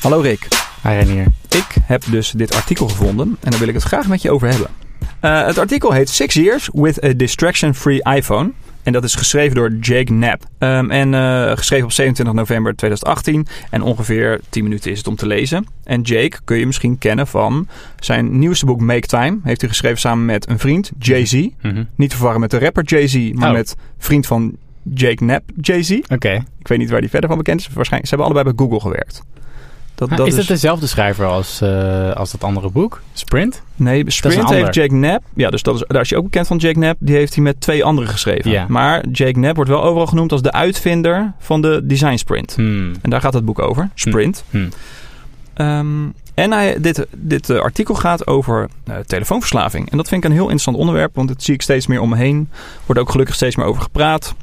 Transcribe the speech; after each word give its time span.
Hallo 0.00 0.20
Rick. 0.20 0.48
Hi 0.82 0.88
Renier. 0.88 1.26
Ik 1.48 1.76
heb 1.82 2.02
dus 2.10 2.30
dit 2.30 2.54
artikel 2.54 2.88
gevonden 2.88 3.36
en 3.40 3.50
daar 3.50 3.58
wil 3.58 3.68
ik 3.68 3.74
het 3.74 3.82
graag 3.82 4.08
met 4.08 4.22
je 4.22 4.30
over 4.30 4.48
hebben. 4.48 4.68
Uh, 5.22 5.46
het 5.46 5.58
artikel 5.58 5.92
heet 5.92 6.08
Six 6.08 6.34
Years 6.34 6.70
with 6.72 7.04
a 7.04 7.12
Distraction-Free 7.12 8.02
iPhone. 8.02 8.52
En 8.82 8.92
dat 8.92 9.04
is 9.04 9.14
geschreven 9.14 9.54
door 9.54 9.72
Jake 9.72 10.04
Knapp. 10.04 10.44
Um, 10.58 10.90
en 10.90 11.12
uh, 11.12 11.56
geschreven 11.56 11.84
op 11.84 11.92
27 11.92 12.34
november 12.34 12.76
2018. 12.76 13.46
En 13.70 13.82
ongeveer 13.82 14.40
10 14.48 14.62
minuten 14.62 14.90
is 14.90 14.98
het 14.98 15.06
om 15.06 15.16
te 15.16 15.26
lezen. 15.26 15.66
En 15.84 16.02
Jake 16.02 16.38
kun 16.44 16.58
je 16.58 16.66
misschien 16.66 16.98
kennen 16.98 17.26
van 17.26 17.68
zijn 17.98 18.38
nieuwste 18.38 18.66
boek 18.66 18.80
Make 18.80 19.06
Time. 19.06 19.38
Heeft 19.42 19.60
hij 19.60 19.70
geschreven 19.70 19.98
samen 19.98 20.24
met 20.24 20.48
een 20.48 20.58
vriend, 20.58 20.90
Jay-Z. 20.98 21.32
Mm 21.32 21.52
-hmm. 21.60 21.88
Niet 21.94 22.10
te 22.10 22.16
verwarren 22.16 22.40
met 22.40 22.50
de 22.50 22.58
rapper 22.58 22.84
Jay-Z, 22.84 23.30
maar 23.34 23.48
oh. 23.48 23.54
met 23.54 23.76
vriend 23.98 24.26
van 24.26 24.56
Jake 24.82 25.14
Knapp, 25.14 25.50
Jay-Z. 25.60 25.90
Oké. 25.90 26.14
Okay. 26.14 26.36
Ik 26.58 26.68
weet 26.68 26.78
niet 26.78 26.90
waar 26.90 27.00
die 27.00 27.10
verder 27.10 27.28
van 27.28 27.38
bekend 27.38 27.60
is. 27.60 27.66
Waarschijnlijk, 27.66 28.10
ze 28.10 28.16
hebben 28.16 28.34
allebei 28.34 28.54
bij 28.54 28.66
Google 28.66 28.80
gewerkt. 28.80 29.22
Dat, 30.08 30.16
dat 30.16 30.26
is 30.26 30.36
het 30.36 30.46
dezelfde 30.46 30.86
schrijver 30.86 31.26
als, 31.26 31.60
uh, 31.62 32.12
als 32.12 32.30
dat 32.30 32.44
andere 32.44 32.70
boek? 32.70 33.02
Sprint? 33.12 33.62
Nee, 33.76 34.04
Sprint 34.06 34.48
heeft 34.48 34.74
Jake 34.74 34.88
Knapp. 34.88 35.22
Ja, 35.34 35.50
dus 35.50 35.62
dat 35.62 35.74
is, 35.74 35.84
daar 35.86 36.00
is 36.00 36.08
je 36.08 36.16
ook 36.16 36.24
bekend 36.24 36.46
van 36.46 36.56
Jake 36.56 36.74
Knapp. 36.74 36.96
Die 37.00 37.16
heeft 37.16 37.34
hij 37.34 37.42
met 37.42 37.60
twee 37.60 37.84
anderen 37.84 38.10
geschreven. 38.10 38.50
Ja. 38.50 38.66
Maar 38.68 39.06
Jake 39.12 39.32
Knapp 39.32 39.56
wordt 39.56 39.70
wel 39.70 39.82
overal 39.82 40.06
genoemd 40.06 40.32
als 40.32 40.42
de 40.42 40.52
uitvinder 40.52 41.32
van 41.38 41.62
de 41.62 41.80
design 41.84 42.16
sprint. 42.16 42.54
Hmm. 42.54 42.92
En 43.02 43.10
daar 43.10 43.20
gaat 43.20 43.34
het 43.34 43.44
boek 43.44 43.58
over. 43.58 43.90
Sprint. 43.94 44.44
Hmm. 44.50 44.68
Um, 45.56 46.14
en 46.34 46.52
hij, 46.52 46.80
dit, 46.80 47.06
dit 47.16 47.48
uh, 47.48 47.60
artikel 47.60 47.94
gaat 47.94 48.26
over 48.26 48.68
uh, 48.88 48.96
telefoonverslaving. 49.06 49.90
En 49.90 49.96
dat 49.96 50.08
vind 50.08 50.24
ik 50.24 50.30
een 50.30 50.36
heel 50.36 50.44
interessant 50.44 50.76
onderwerp. 50.76 51.14
Want 51.14 51.28
dat 51.28 51.42
zie 51.42 51.54
ik 51.54 51.62
steeds 51.62 51.86
meer 51.86 52.00
om 52.00 52.08
me 52.08 52.16
heen. 52.16 52.48
Wordt 52.86 53.00
ook 53.00 53.10
gelukkig 53.10 53.34
steeds 53.34 53.56
meer 53.56 53.66
over 53.66 53.82
gepraat. 53.82 54.34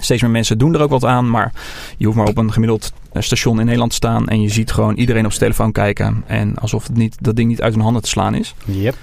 Steeds 0.00 0.22
meer 0.22 0.30
mensen 0.30 0.58
doen 0.58 0.74
er 0.74 0.82
ook 0.82 0.90
wat 0.90 1.04
aan. 1.04 1.30
Maar 1.30 1.52
je 1.96 2.04
hoeft 2.04 2.18
maar 2.18 2.26
op 2.26 2.36
een 2.36 2.52
gemiddeld 2.52 2.92
station 3.14 3.58
in 3.58 3.64
Nederland 3.64 3.90
te 3.90 3.96
staan. 3.96 4.28
En 4.28 4.40
je 4.40 4.48
ziet 4.48 4.72
gewoon 4.72 4.94
iedereen 4.94 5.24
op 5.24 5.32
zijn 5.32 5.42
telefoon 5.42 5.72
kijken. 5.72 6.24
En 6.26 6.56
alsof 6.58 6.86
het 6.86 6.96
niet, 6.96 7.16
dat 7.20 7.36
ding 7.36 7.48
niet 7.48 7.62
uit 7.62 7.74
hun 7.74 7.82
handen 7.82 8.02
te 8.02 8.08
slaan 8.08 8.34
is. 8.34 8.54
Yep. 8.64 8.94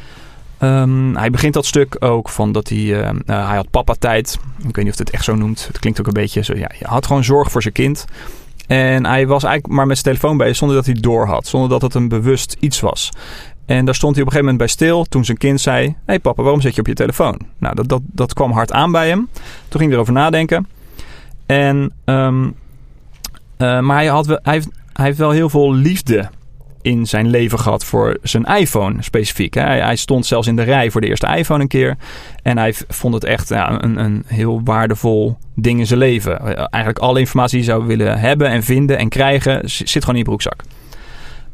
Um, 0.61 1.15
hij 1.15 1.29
begint 1.29 1.53
dat 1.53 1.65
stuk 1.65 1.95
ook 1.99 2.29
van 2.29 2.51
dat 2.51 2.69
hij... 2.69 2.79
Uh, 2.79 3.09
hij 3.25 3.55
had 3.55 3.69
papa-tijd. 3.69 4.39
Ik 4.57 4.75
weet 4.75 4.85
niet 4.85 4.93
of 4.93 4.99
het 4.99 5.09
echt 5.09 5.23
zo 5.23 5.35
noemt. 5.35 5.67
Het 5.67 5.79
klinkt 5.79 5.99
ook 5.99 6.07
een 6.07 6.13
beetje 6.13 6.43
zo... 6.43 6.53
Ja, 6.55 6.69
hij 6.73 6.87
had 6.89 7.05
gewoon 7.05 7.23
zorg 7.23 7.51
voor 7.51 7.61
zijn 7.61 7.73
kind. 7.73 8.05
En 8.67 9.05
hij 9.05 9.27
was 9.27 9.43
eigenlijk 9.43 9.73
maar 9.73 9.87
met 9.87 9.97
zijn 9.97 10.15
telefoon 10.15 10.37
bezig 10.37 10.55
zonder 10.55 10.75
dat 10.75 10.85
hij 10.85 10.93
het 10.93 11.03
door 11.03 11.27
had. 11.27 11.47
Zonder 11.47 11.69
dat 11.69 11.81
het 11.81 11.93
een 11.93 12.07
bewust 12.07 12.57
iets 12.59 12.79
was. 12.79 13.09
En 13.65 13.85
daar 13.85 13.95
stond 13.95 14.15
hij 14.15 14.23
op 14.23 14.27
een 14.29 14.35
gegeven 14.35 14.55
moment 14.55 14.57
bij 14.57 14.67
stil 14.67 15.03
toen 15.03 15.25
zijn 15.25 15.37
kind 15.37 15.61
zei... 15.61 15.85
Hé 15.87 15.93
hey 16.05 16.19
papa, 16.19 16.41
waarom 16.41 16.61
zit 16.61 16.75
je 16.75 16.81
op 16.81 16.87
je 16.87 16.93
telefoon? 16.93 17.39
Nou, 17.57 17.75
dat, 17.75 17.89
dat, 17.89 18.01
dat 18.05 18.33
kwam 18.33 18.51
hard 18.51 18.71
aan 18.71 18.91
bij 18.91 19.07
hem. 19.07 19.27
Toen 19.67 19.79
ging 19.79 19.83
hij 19.83 19.91
erover 19.91 20.13
nadenken. 20.13 20.67
En, 21.49 21.91
um, 22.05 22.55
uh, 23.57 23.79
maar 23.79 23.95
hij, 23.95 24.05
had 24.05 24.25
wel, 24.25 24.39
hij, 24.43 24.53
heeft, 24.53 24.69
hij 24.93 25.05
heeft 25.05 25.17
wel 25.17 25.31
heel 25.31 25.49
veel 25.49 25.73
liefde 25.73 26.29
in 26.81 27.05
zijn 27.05 27.29
leven 27.29 27.59
gehad 27.59 27.85
voor 27.85 28.17
zijn 28.21 28.43
iPhone 28.43 29.03
specifiek. 29.03 29.53
Hij, 29.53 29.79
hij, 29.79 29.95
stond 29.95 30.25
zelfs 30.25 30.47
in 30.47 30.55
de 30.55 30.61
rij 30.61 30.91
voor 30.91 31.01
de 31.01 31.07
eerste 31.07 31.35
iPhone 31.37 31.61
een 31.61 31.67
keer. 31.67 31.97
En 32.43 32.57
hij 32.57 32.73
vond 32.87 33.13
het 33.13 33.23
echt 33.23 33.49
ja, 33.49 33.83
een, 33.83 33.97
een 33.97 34.23
heel 34.27 34.61
waardevol 34.63 35.37
ding 35.55 35.79
in 35.79 35.87
zijn 35.87 35.99
leven. 35.99 36.39
Eigenlijk 36.55 37.03
alle 37.03 37.19
informatie 37.19 37.59
die 37.59 37.69
hij 37.69 37.77
zou 37.77 37.87
willen 37.87 38.19
hebben 38.19 38.49
en 38.49 38.63
vinden 38.63 38.97
en 38.97 39.09
krijgen... 39.09 39.61
zit 39.69 39.91
gewoon 39.91 40.09
in 40.09 40.17
je 40.17 40.23
broekzak. 40.23 40.63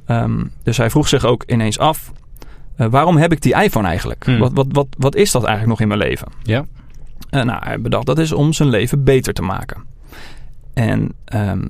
Um, 0.07 0.51
dus 0.63 0.77
hij 0.77 0.89
vroeg 0.89 1.07
zich 1.07 1.25
ook 1.25 1.43
ineens 1.47 1.79
af... 1.79 2.11
Uh, 2.77 2.87
waarom 2.87 3.17
heb 3.17 3.31
ik 3.31 3.41
die 3.41 3.63
iPhone 3.63 3.87
eigenlijk? 3.87 4.25
Hmm. 4.25 4.39
Wat, 4.39 4.51
wat, 4.53 4.67
wat, 4.69 4.87
wat 4.97 5.15
is 5.15 5.31
dat 5.31 5.43
eigenlijk 5.43 5.71
nog 5.71 5.81
in 5.81 5.97
mijn 5.97 6.09
leven? 6.09 6.27
Ja. 6.43 6.65
Uh, 7.31 7.43
nou, 7.43 7.65
hij 7.65 7.81
bedacht 7.81 8.05
dat 8.05 8.19
is 8.19 8.31
om 8.31 8.53
zijn 8.53 8.69
leven 8.69 9.03
beter 9.03 9.33
te 9.33 9.41
maken. 9.41 9.83
En 10.73 11.13
um, 11.33 11.67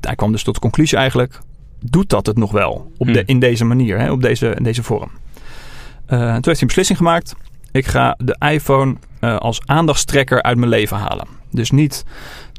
hij 0.00 0.14
kwam 0.14 0.32
dus 0.32 0.42
tot 0.42 0.54
de 0.54 0.60
conclusie 0.60 0.98
eigenlijk... 0.98 1.40
doet 1.78 2.08
dat 2.08 2.26
het 2.26 2.36
nog 2.36 2.52
wel 2.52 2.92
op 2.96 3.06
de, 3.06 3.12
Hmm. 3.12 3.22
in 3.26 3.40
deze 3.40 3.64
manier, 3.64 3.98
hè, 3.98 4.10
op 4.10 4.22
deze, 4.22 4.54
in 4.54 4.62
deze 4.62 4.82
vorm. 4.82 5.10
Uh, 5.10 6.18
toen 6.18 6.32
heeft 6.32 6.44
hij 6.44 6.60
een 6.60 6.66
beslissing 6.66 6.98
gemaakt. 6.98 7.34
Ik 7.72 7.86
ga 7.86 8.16
de 8.18 8.36
iPhone 8.50 8.96
uh, 9.20 9.36
als 9.36 9.60
aandachtstrekker 9.66 10.42
uit 10.42 10.56
mijn 10.56 10.70
leven 10.70 10.96
halen. 10.96 11.26
Dus 11.50 11.70
niet 11.70 12.04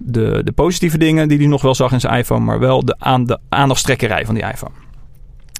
de, 0.03 0.41
de 0.43 0.51
positieve 0.51 0.97
dingen 0.97 1.27
die 1.27 1.37
hij 1.37 1.47
nog 1.47 1.61
wel 1.61 1.75
zag 1.75 1.91
in 1.91 1.99
zijn 1.99 2.17
iPhone... 2.17 2.45
maar 2.45 2.59
wel 2.59 2.85
de, 2.85 2.95
aan, 2.99 3.25
de 3.25 3.39
aandachtstrekkerij 3.49 4.25
van 4.25 4.35
die 4.35 4.43
iPhone. 4.43 4.73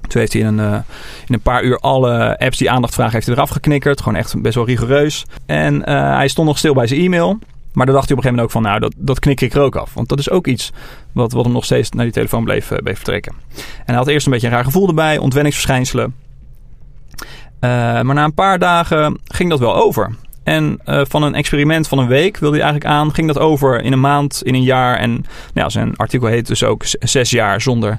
Toen 0.08 0.20
heeft 0.20 0.32
hij 0.32 0.42
in 0.42 0.46
een, 0.46 0.72
uh, 0.72 0.78
in 1.26 1.34
een 1.34 1.40
paar 1.40 1.62
uur 1.62 1.78
alle 1.78 2.38
apps 2.38 2.58
die 2.58 2.70
aandacht 2.70 2.94
vragen 2.94 3.12
heeft 3.12 3.26
hij 3.26 3.34
eraf 3.34 3.50
geknikkerd. 3.50 4.00
Gewoon 4.00 4.18
echt 4.18 4.42
best 4.42 4.54
wel 4.54 4.66
rigoureus. 4.66 5.24
En 5.46 5.74
uh, 5.74 6.16
hij 6.16 6.28
stond 6.28 6.48
nog 6.48 6.58
stil 6.58 6.74
bij 6.74 6.86
zijn 6.86 7.00
e-mail. 7.00 7.38
Maar 7.72 7.86
daar 7.86 7.94
dacht 7.94 8.08
hij 8.08 8.16
op 8.16 8.24
een 8.24 8.30
gegeven 8.30 8.34
moment 8.34 8.46
ook 8.46 8.50
van, 8.50 8.62
nou, 8.62 8.80
dat, 8.80 8.94
dat 8.96 9.18
knik 9.18 9.40
ik 9.40 9.54
er 9.54 9.60
ook 9.60 9.76
af. 9.76 9.94
Want 9.94 10.08
dat 10.08 10.18
is 10.18 10.30
ook 10.30 10.46
iets 10.46 10.72
wat, 11.12 11.32
wat 11.32 11.44
hem 11.44 11.52
nog 11.52 11.64
steeds 11.64 11.90
naar 11.90 12.04
die 12.04 12.12
telefoon 12.12 12.44
bleef, 12.44 12.68
bleef 12.82 12.96
vertrekken. 12.96 13.32
En 13.56 13.64
hij 13.84 13.94
had 13.94 14.06
eerst 14.06 14.26
een 14.26 14.32
beetje 14.32 14.46
een 14.46 14.52
raar 14.52 14.64
gevoel 14.64 14.88
erbij, 14.88 15.18
ontwenningsverschijnselen. 15.18 16.14
Maar 17.60 18.14
na 18.14 18.24
een 18.24 18.34
paar 18.34 18.58
dagen 18.58 19.18
ging 19.24 19.50
dat 19.50 19.58
wel 19.58 19.74
over. 19.74 20.14
En 20.42 20.78
van 20.84 21.22
een 21.22 21.34
experiment 21.34 21.88
van 21.88 21.98
een 21.98 22.06
week 22.06 22.36
wilde 22.36 22.56
hij 22.56 22.64
eigenlijk 22.64 22.94
aan, 22.94 23.14
ging 23.14 23.26
dat 23.26 23.38
over 23.38 23.82
in 23.82 23.92
een 23.92 24.00
maand, 24.00 24.40
in 24.42 24.54
een 24.54 24.62
jaar. 24.62 24.96
En 24.96 25.10
nou 25.10 25.24
ja, 25.52 25.68
zijn 25.68 25.96
artikel 25.96 26.28
heet 26.28 26.46
dus 26.46 26.64
ook 26.64 26.84
zes 26.98 27.30
jaar 27.30 27.60
zonder 27.60 27.98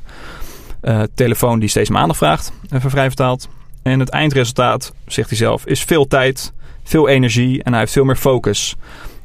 uh, 0.85 1.01
telefoon 1.15 1.59
die 1.59 1.69
steeds 1.69 1.89
meer 1.89 1.99
aandacht 1.99 2.19
vraagt, 2.19 2.51
even 2.69 2.89
vrij 2.89 3.07
vertaald. 3.07 3.49
En 3.81 3.99
het 3.99 4.09
eindresultaat, 4.09 4.93
zegt 5.07 5.29
hij 5.29 5.37
zelf, 5.37 5.65
is 5.65 5.83
veel 5.83 6.07
tijd, 6.07 6.53
veel 6.83 7.07
energie 7.07 7.63
en 7.63 7.71
hij 7.71 7.79
heeft 7.79 7.91
veel 7.91 8.03
meer 8.03 8.15
focus 8.15 8.75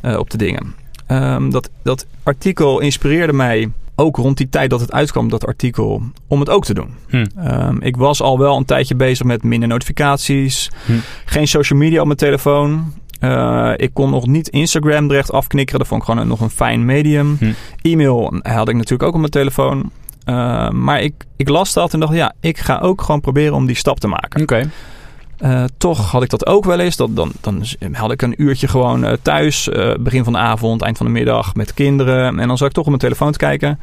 uh, 0.02 0.18
op 0.18 0.30
de 0.30 0.38
dingen. 0.38 0.74
Um, 1.08 1.50
dat, 1.50 1.70
dat 1.82 2.06
artikel 2.22 2.80
inspireerde 2.80 3.32
mij 3.32 3.70
ook 3.94 4.16
rond 4.16 4.36
die 4.36 4.48
tijd 4.48 4.70
dat 4.70 4.80
het 4.80 4.92
uitkwam, 4.92 5.28
dat 5.28 5.46
artikel, 5.46 6.02
om 6.26 6.40
het 6.40 6.48
ook 6.48 6.64
te 6.64 6.74
doen. 6.74 6.94
Hm. 7.08 7.26
Um, 7.46 7.82
ik 7.82 7.96
was 7.96 8.22
al 8.22 8.38
wel 8.38 8.56
een 8.56 8.64
tijdje 8.64 8.94
bezig 8.94 9.26
met 9.26 9.42
minder 9.42 9.68
notificaties, 9.68 10.70
hm. 10.86 10.92
geen 11.24 11.48
social 11.48 11.78
media 11.78 12.00
op 12.00 12.06
mijn 12.06 12.18
telefoon. 12.18 12.92
Uh, 13.20 13.72
ik 13.76 13.90
kon 13.92 14.10
nog 14.10 14.26
niet 14.26 14.48
Instagram 14.48 15.10
er 15.10 15.16
echt 15.16 15.32
afknikkeren. 15.32 15.78
Dat 15.78 15.88
vond 15.88 16.02
ik 16.02 16.08
gewoon 16.08 16.28
nog 16.28 16.40
een 16.40 16.50
fijn 16.50 16.84
medium. 16.84 17.36
Hm. 17.38 17.52
E-mail 17.82 18.34
had 18.42 18.68
ik 18.68 18.74
natuurlijk 18.74 19.02
ook 19.02 19.12
op 19.12 19.18
mijn 19.18 19.30
telefoon. 19.30 19.90
Uh, 20.30 20.70
maar 20.70 21.00
ik, 21.00 21.14
ik 21.36 21.48
las 21.48 21.72
dat 21.72 21.92
en 21.92 22.00
dacht, 22.00 22.14
ja, 22.14 22.32
ik 22.40 22.58
ga 22.58 22.78
ook 22.78 23.02
gewoon 23.02 23.20
proberen 23.20 23.54
om 23.54 23.66
die 23.66 23.76
stap 23.76 24.00
te 24.00 24.08
maken. 24.08 24.42
Oké. 24.42 24.54
Okay. 24.54 24.70
Uh, 25.42 25.64
toch 25.78 26.10
had 26.10 26.22
ik 26.22 26.30
dat 26.30 26.46
ook 26.46 26.64
wel 26.64 26.78
eens. 26.78 26.96
Dat, 26.96 27.16
dan, 27.16 27.32
dan 27.40 27.64
had 27.92 28.12
ik 28.12 28.22
een 28.22 28.42
uurtje 28.42 28.68
gewoon 28.68 29.04
uh, 29.04 29.12
thuis. 29.22 29.68
Uh, 29.68 29.94
begin 30.00 30.24
van 30.24 30.32
de 30.32 30.38
avond, 30.38 30.82
eind 30.82 30.96
van 30.96 31.06
de 31.06 31.12
middag 31.12 31.54
met 31.54 31.74
kinderen. 31.74 32.38
En 32.38 32.48
dan 32.48 32.58
zat 32.58 32.68
ik 32.68 32.74
toch 32.74 32.84
op 32.84 32.88
mijn 32.88 33.00
telefoon 33.00 33.32
te 33.32 33.38
kijken. 33.38 33.80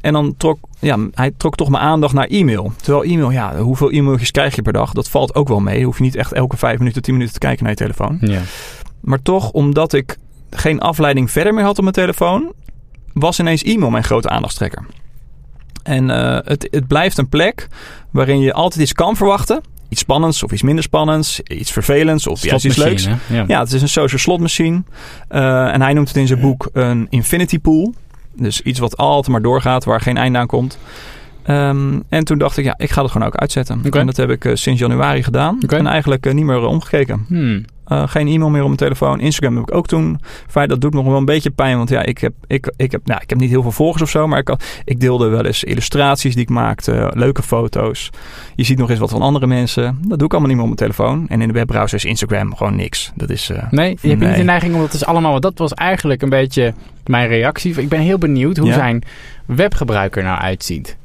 En 0.00 0.12
dan 0.12 0.34
trok 0.36 0.58
ja, 0.78 0.98
hij 1.14 1.32
trok 1.36 1.54
toch 1.54 1.68
mijn 1.68 1.82
aandacht 1.82 2.14
naar 2.14 2.26
e-mail. 2.26 2.72
Terwijl 2.76 3.04
e-mail, 3.04 3.30
ja, 3.30 3.56
hoeveel 3.56 3.90
e-mailtjes 3.90 4.30
krijg 4.30 4.54
je 4.54 4.62
per 4.62 4.72
dag? 4.72 4.92
Dat 4.92 5.08
valt 5.08 5.34
ook 5.34 5.48
wel 5.48 5.60
mee. 5.60 5.84
Hoef 5.84 5.96
je 5.96 6.02
niet 6.02 6.16
echt 6.16 6.32
elke 6.32 6.56
vijf 6.56 6.78
minuten, 6.78 7.02
tien 7.02 7.14
minuten 7.14 7.34
te 7.34 7.40
kijken 7.40 7.62
naar 7.62 7.72
je 7.72 7.78
telefoon. 7.78 8.18
Ja. 8.20 8.40
Maar 9.00 9.22
toch, 9.22 9.50
omdat 9.50 9.92
ik 9.92 10.16
geen 10.50 10.80
afleiding 10.80 11.30
verder 11.30 11.54
meer 11.54 11.64
had 11.64 11.76
op 11.76 11.82
mijn 11.82 11.94
telefoon... 11.94 12.52
was 13.12 13.40
ineens 13.40 13.62
e-mail 13.62 13.90
mijn 13.90 14.04
grote 14.04 14.28
aandachtstrekker. 14.28 14.86
En 15.84 16.08
uh, 16.08 16.38
het, 16.44 16.68
het 16.70 16.86
blijft 16.86 17.18
een 17.18 17.28
plek 17.28 17.68
waarin 18.10 18.40
je 18.40 18.52
altijd 18.52 18.82
iets 18.82 18.92
kan 18.92 19.16
verwachten 19.16 19.62
iets 19.94 20.02
spannends 20.02 20.42
of 20.42 20.52
iets 20.52 20.62
minder 20.62 20.84
spannends, 20.84 21.40
iets 21.40 21.72
vervelends 21.72 22.26
of 22.26 22.42
juist 22.42 22.64
iets 22.64 22.76
leuks. 22.76 23.08
Ja. 23.28 23.44
ja, 23.46 23.60
het 23.60 23.72
is 23.72 23.82
een 23.82 23.88
social 23.88 24.20
slotmachine. 24.20 24.82
Uh, 25.30 25.72
en 25.72 25.82
hij 25.82 25.92
noemt 25.92 26.08
het 26.08 26.16
in 26.16 26.26
zijn 26.26 26.40
boek 26.40 26.68
een 26.72 27.06
infinity 27.10 27.58
pool. 27.58 27.94
Dus 28.36 28.60
iets 28.60 28.78
wat 28.78 28.96
altijd 28.96 29.28
maar 29.28 29.42
doorgaat, 29.42 29.84
waar 29.84 30.00
geen 30.00 30.16
einde 30.16 30.38
aan 30.38 30.46
komt. 30.46 30.78
Um, 31.48 32.02
en 32.08 32.24
toen 32.24 32.38
dacht 32.38 32.56
ik, 32.56 32.64
ja, 32.64 32.74
ik 32.76 32.90
ga 32.90 33.02
het 33.02 33.10
gewoon 33.10 33.26
ook 33.26 33.36
uitzetten. 33.36 33.82
Okay. 33.86 34.00
En 34.00 34.06
dat 34.06 34.16
heb 34.16 34.30
ik 34.30 34.44
uh, 34.44 34.54
sinds 34.54 34.80
januari 34.80 35.22
gedaan. 35.22 35.58
Okay. 35.62 35.78
En 35.78 35.86
eigenlijk 35.86 36.26
uh, 36.26 36.32
niet 36.32 36.44
meer 36.44 36.66
omgekeken. 36.66 37.24
Hmm. 37.28 37.64
Geen 37.88 38.28
e-mail 38.28 38.50
meer 38.50 38.60
op 38.60 38.66
mijn 38.66 38.78
telefoon. 38.78 39.20
Instagram 39.20 39.56
heb 39.56 39.68
ik 39.68 39.74
ook 39.74 39.86
toen. 39.86 40.20
Feit, 40.46 40.68
dat 40.68 40.80
doet 40.80 40.94
nog 40.94 41.04
wel 41.04 41.16
een 41.16 41.24
beetje 41.24 41.50
pijn. 41.50 41.76
Want 41.76 41.88
ja, 41.88 42.02
ik 42.02 42.18
heb, 42.18 42.32
ik, 42.46 42.72
ik 42.76 42.92
heb, 42.92 43.06
nou, 43.06 43.20
ik 43.22 43.30
heb 43.30 43.38
niet 43.38 43.50
heel 43.50 43.62
veel 43.62 43.72
volgers 43.72 44.02
of 44.02 44.10
zo. 44.10 44.26
Maar 44.26 44.38
ik, 44.38 44.54
ik 44.84 45.00
deelde 45.00 45.28
wel 45.28 45.44
eens 45.44 45.64
illustraties 45.64 46.34
die 46.34 46.42
ik 46.42 46.48
maakte. 46.48 47.10
Leuke 47.14 47.42
foto's. 47.42 48.10
Je 48.54 48.64
ziet 48.64 48.78
nog 48.78 48.90
eens 48.90 48.98
wat 48.98 49.10
van 49.10 49.22
andere 49.22 49.46
mensen. 49.46 49.98
Dat 50.02 50.18
doe 50.18 50.26
ik 50.26 50.32
allemaal 50.32 50.50
niet 50.50 50.60
meer 50.60 50.70
op 50.70 50.78
mijn 50.78 50.92
telefoon. 50.92 51.28
En 51.28 51.40
in 51.40 51.48
de 51.48 51.54
webbrowser 51.54 51.98
is 51.98 52.04
Instagram 52.04 52.56
gewoon 52.56 52.76
niks. 52.76 53.12
Dat 53.14 53.30
is... 53.30 53.50
nee, 53.70 53.98
je 54.00 54.08
hebt 54.08 54.20
nee. 54.20 54.28
niet 54.28 54.38
de 54.38 54.44
neiging 54.44 54.74
om 54.74 54.80
dat 54.80 54.92
is 54.92 55.04
allemaal... 55.04 55.40
Dat 55.40 55.58
was 55.58 55.72
eigenlijk 55.72 56.22
een 56.22 56.28
beetje 56.28 56.74
mijn 57.06 57.28
reactie. 57.28 57.80
Ik 57.80 57.88
ben 57.88 58.00
heel 58.00 58.18
benieuwd 58.18 58.56
hoe 58.56 58.68
ja. 58.68 58.74
zijn 58.74 59.02
webgebruiker 59.46 60.22
nou 60.22 60.40
uitziet. 60.40 60.96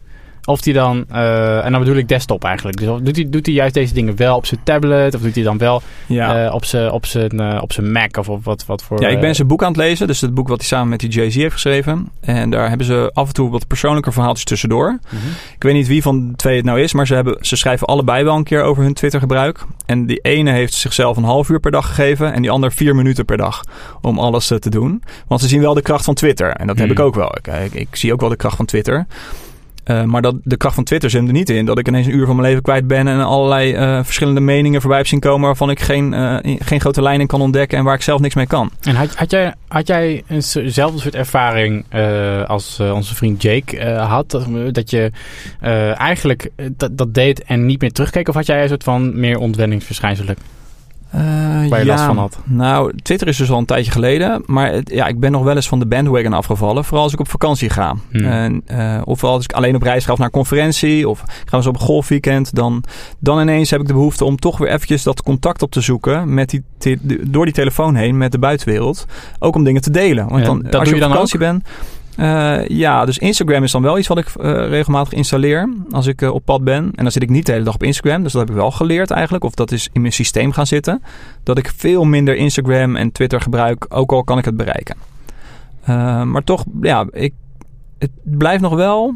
Of 0.49 0.61
die 0.61 0.73
dan, 0.73 1.05
uh, 1.11 1.65
en 1.65 1.71
dan 1.71 1.81
bedoel 1.81 1.95
ik 1.95 2.07
desktop 2.07 2.43
eigenlijk. 2.43 2.77
Dus 2.77 2.87
doet 3.01 3.15
hij, 3.15 3.29
doet 3.29 3.45
hij 3.45 3.55
juist 3.55 3.73
deze 3.73 3.93
dingen 3.93 4.15
wel 4.15 4.35
op 4.35 4.45
zijn 4.45 4.59
tablet? 4.63 5.15
Of 5.15 5.21
doet 5.21 5.35
hij 5.35 5.43
dan 5.43 5.57
wel 5.57 5.81
ja. 6.05 6.45
uh, 6.45 6.53
op 6.53 6.65
zijn 6.65 6.91
op 6.91 7.05
zijn 7.05 7.41
uh, 7.41 7.59
op 7.61 7.73
zijn 7.73 7.91
Mac? 7.91 8.17
Of 8.17 8.29
op 8.29 8.43
wat, 8.43 8.65
wat 8.65 8.83
voor. 8.83 9.01
Ja, 9.01 9.07
ik 9.07 9.19
ben 9.19 9.35
zijn 9.35 9.47
boek 9.47 9.63
aan 9.63 9.67
het 9.67 9.77
lezen. 9.77 10.07
Dus 10.07 10.21
het 10.21 10.33
boek 10.33 10.47
wat 10.47 10.57
hij 10.57 10.67
samen 10.67 10.89
met 10.89 10.99
die 10.99 11.09
Jay-Z 11.09 11.35
heeft 11.35 11.53
geschreven. 11.53 12.09
En 12.21 12.49
daar 12.49 12.69
hebben 12.69 12.85
ze 12.85 13.11
af 13.13 13.27
en 13.27 13.33
toe 13.33 13.49
wat 13.49 13.67
persoonlijke 13.67 14.11
verhaaltjes 14.11 14.45
tussendoor. 14.45 14.99
Mm-hmm. 15.09 15.29
Ik 15.55 15.63
weet 15.63 15.73
niet 15.73 15.87
wie 15.87 16.01
van 16.01 16.27
de 16.29 16.35
twee 16.35 16.55
het 16.55 16.65
nou 16.65 16.81
is. 16.81 16.93
Maar 16.93 17.07
ze, 17.07 17.13
hebben, 17.15 17.37
ze 17.41 17.55
schrijven 17.55 17.87
allebei 17.87 18.23
wel 18.23 18.35
een 18.35 18.43
keer 18.43 18.63
over 18.63 18.83
hun 18.83 18.93
Twitter 18.93 19.19
gebruik. 19.19 19.65
En 19.85 20.05
die 20.05 20.19
ene 20.21 20.51
heeft 20.51 20.73
zichzelf 20.73 21.17
een 21.17 21.23
half 21.23 21.49
uur 21.49 21.59
per 21.59 21.71
dag 21.71 21.87
gegeven. 21.87 22.33
En 22.33 22.41
die 22.41 22.51
ander 22.51 22.71
vier 22.71 22.95
minuten 22.95 23.25
per 23.25 23.37
dag. 23.37 23.63
Om 24.01 24.19
alles 24.19 24.47
te 24.47 24.69
doen. 24.69 25.03
Want 25.27 25.41
ze 25.41 25.47
zien 25.47 25.61
wel 25.61 25.73
de 25.73 25.81
kracht 25.81 26.05
van 26.05 26.13
Twitter. 26.13 26.51
En 26.51 26.67
dat 26.67 26.77
Hmm. 26.77 26.85
mm. 26.85 26.89
heb 26.89 26.99
ik 26.99 27.05
ook 27.05 27.15
wel. 27.15 27.35
Ik, 27.37 27.47
ik, 27.47 27.73
ik 27.73 27.95
zie 27.95 28.13
ook 28.13 28.19
wel 28.19 28.29
de 28.29 28.35
kracht 28.35 28.55
van 28.55 28.65
Twitter. 28.65 29.07
Uh, 29.85 30.03
maar 30.03 30.21
dat, 30.21 30.35
de 30.43 30.57
kracht 30.57 30.75
van 30.75 30.83
Twitter 30.83 31.09
zit 31.09 31.27
er 31.27 31.33
niet 31.33 31.49
in. 31.49 31.65
Dat 31.65 31.79
ik 31.79 31.87
ineens 31.87 32.07
een 32.07 32.15
uur 32.15 32.25
van 32.25 32.35
mijn 32.35 32.47
leven 32.47 32.63
kwijt 32.63 32.87
ben 32.87 33.07
en 33.07 33.19
allerlei 33.19 33.75
uh, 33.75 34.03
verschillende 34.03 34.39
meningen 34.39 34.81
voorbij 34.81 34.97
heb 34.97 35.07
zien 35.07 35.19
komen 35.19 35.45
waarvan 35.45 35.69
ik 35.69 35.79
geen, 35.79 36.13
uh, 36.13 36.37
geen 36.59 36.79
grote 36.79 37.01
lijnen 37.01 37.27
kan 37.27 37.41
ontdekken 37.41 37.77
en 37.77 37.83
waar 37.83 37.95
ik 37.95 38.01
zelf 38.01 38.19
niks 38.21 38.35
mee 38.35 38.47
kan. 38.47 38.71
En 38.81 38.95
had, 38.95 39.15
had 39.15 39.31
jij, 39.31 39.53
had 39.67 39.87
jij 39.87 40.23
eenzelfde 40.27 40.99
soort 40.99 41.15
ervaring 41.15 41.85
als 42.47 42.79
onze 42.79 43.15
vriend 43.15 43.41
Jake 43.41 43.85
had? 43.89 44.39
Dat 44.71 44.89
je 44.89 45.11
eigenlijk 45.93 46.49
dat, 46.71 46.97
dat 46.97 47.13
deed 47.13 47.43
en 47.43 47.65
niet 47.65 47.81
meer 47.81 47.91
terugkeek? 47.91 48.27
Of 48.27 48.35
had 48.35 48.45
jij 48.45 48.61
een 48.61 48.69
soort 48.69 48.83
van 48.83 49.19
meer 49.19 49.37
ontwenningsverschijnselen? 49.37 50.35
Uh, 51.15 51.21
Waar 51.69 51.79
je 51.79 51.85
ja, 51.85 51.91
last 51.91 52.03
van 52.03 52.17
had? 52.17 52.39
Nou, 52.43 52.93
Twitter 53.01 53.27
is 53.27 53.37
dus 53.37 53.51
al 53.51 53.57
een 53.57 53.65
tijdje 53.65 53.91
geleden. 53.91 54.43
Maar 54.45 54.71
het, 54.71 54.89
ja, 54.89 55.07
ik 55.07 55.19
ben 55.19 55.31
nog 55.31 55.43
wel 55.43 55.55
eens 55.55 55.67
van 55.67 55.79
de 55.79 55.85
bandwagon 55.85 56.33
afgevallen. 56.33 56.85
Vooral 56.85 57.03
als 57.03 57.13
ik 57.13 57.19
op 57.19 57.29
vakantie 57.29 57.69
ga. 57.69 57.95
Hmm. 58.11 58.25
En, 58.25 58.63
uh, 58.71 59.01
of 59.03 59.23
als 59.23 59.43
ik 59.43 59.53
alleen 59.53 59.75
op 59.75 59.81
reis 59.81 60.05
ga 60.05 60.11
of 60.11 60.17
naar 60.17 60.27
een 60.27 60.33
conferentie. 60.33 61.09
Of 61.09 61.21
ik 61.21 61.49
ga 61.49 61.57
eens 61.57 61.67
op 61.67 61.75
een 61.75 61.81
golfweekend. 61.81 62.55
Dan, 62.55 62.83
dan 63.19 63.41
ineens 63.41 63.69
heb 63.69 63.81
ik 63.81 63.87
de 63.87 63.93
behoefte 63.93 64.25
om 64.25 64.37
toch 64.37 64.57
weer 64.57 64.69
eventjes 64.69 65.03
dat 65.03 65.23
contact 65.23 65.61
op 65.61 65.71
te 65.71 65.81
zoeken. 65.81 66.33
Met 66.33 66.49
die 66.49 66.63
door 67.27 67.45
die 67.45 67.53
telefoon 67.53 67.95
heen 67.95 68.17
met 68.17 68.31
de 68.31 68.39
buitenwereld. 68.39 69.05
Ook 69.39 69.55
om 69.55 69.63
dingen 69.63 69.81
te 69.81 69.91
delen. 69.91 70.27
Want 70.27 70.45
dan, 70.45 70.61
dat 70.61 70.75
als 70.75 70.89
je 70.89 70.95
op 70.95 71.01
vakantie 71.01 71.39
bent... 71.39 71.63
Uh, 72.19 72.67
ja, 72.67 73.05
dus 73.05 73.17
Instagram 73.17 73.63
is 73.63 73.71
dan 73.71 73.81
wel 73.81 73.97
iets 73.97 74.07
wat 74.07 74.17
ik 74.17 74.27
uh, 74.27 74.67
regelmatig 74.67 75.13
installeer 75.13 75.73
als 75.91 76.07
ik 76.07 76.21
uh, 76.21 76.33
op 76.33 76.45
pad 76.45 76.63
ben. 76.63 76.83
En 76.95 77.03
dan 77.03 77.11
zit 77.11 77.23
ik 77.23 77.29
niet 77.29 77.45
de 77.45 77.51
hele 77.51 77.63
dag 77.63 77.73
op 77.73 77.83
Instagram. 77.83 78.23
Dus 78.23 78.31
dat 78.31 78.41
heb 78.41 78.49
ik 78.49 78.55
wel 78.55 78.71
geleerd 78.71 79.11
eigenlijk. 79.11 79.43
Of 79.43 79.53
dat 79.53 79.71
is 79.71 79.89
in 79.93 80.01
mijn 80.01 80.13
systeem 80.13 80.51
gaan 80.51 80.67
zitten. 80.67 81.03
Dat 81.43 81.57
ik 81.57 81.71
veel 81.75 82.03
minder 82.03 82.35
Instagram 82.35 82.95
en 82.95 83.11
Twitter 83.11 83.41
gebruik. 83.41 83.85
Ook 83.89 84.11
al 84.11 84.23
kan 84.23 84.37
ik 84.37 84.45
het 84.45 84.57
bereiken. 84.57 84.95
maar 86.31 86.43
toch, 86.43 86.63
ja, 86.81 87.05
ik, 87.11 87.33
het 87.97 88.11
blijft 88.23 88.61
nog 88.61 88.73
wel 88.73 89.15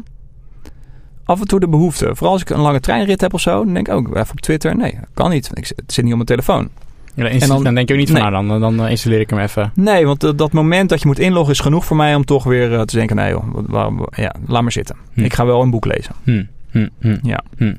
af 1.24 1.40
en 1.40 1.46
toe 1.46 1.60
de 1.60 1.68
behoefte. 1.68 2.10
Vooral 2.14 2.32
als 2.32 2.42
ik 2.42 2.50
een 2.50 2.60
lange 2.60 2.80
treinrit 2.80 3.20
heb 3.20 3.34
of 3.34 3.40
zo. 3.40 3.64
Dan 3.64 3.74
denk 3.74 3.88
ik 3.88 3.94
ook 3.94 4.16
even 4.16 4.30
op 4.30 4.40
Twitter. 4.40 4.76
Nee, 4.76 4.98
kan 5.14 5.30
niet. 5.30 5.50
Ik, 5.52 5.72
het 5.76 5.92
zit 5.92 6.04
niet 6.04 6.12
op 6.12 6.26
mijn 6.26 6.40
telefoon. 6.40 6.68
Ja, 7.14 7.28
en 7.28 7.38
dan, 7.38 7.64
dan, 7.64 7.74
denk 7.74 7.88
je 7.88 7.94
ook 7.94 8.00
niet 8.00 8.10
van, 8.10 8.32
nou, 8.32 8.60
dan, 8.60 8.76
dan 8.76 8.88
installeer 8.88 9.20
ik 9.20 9.30
hem 9.30 9.38
even. 9.38 9.72
Nee, 9.74 10.06
want 10.06 10.38
dat 10.38 10.52
moment 10.52 10.88
dat 10.88 11.00
je 11.00 11.06
moet 11.06 11.18
inloggen 11.18 11.52
is 11.52 11.60
genoeg 11.60 11.84
voor 11.84 11.96
mij 11.96 12.14
om 12.14 12.24
toch 12.24 12.44
weer 12.44 12.72
uh, 12.72 12.80
te 12.80 12.96
denken, 12.96 13.16
nee 13.16 13.30
joh, 13.30 14.00
ja, 14.10 14.34
laat 14.46 14.62
maar 14.62 14.72
zitten. 14.72 14.96
Hm. 15.12 15.24
Ik 15.24 15.34
ga 15.34 15.46
wel 15.46 15.62
een 15.62 15.70
boek 15.70 15.84
lezen. 15.84 16.14
Hm. 16.24 16.44
Hm. 16.70 16.88
hm. 17.00 17.16
Ja. 17.22 17.42
Hm. 17.56 17.74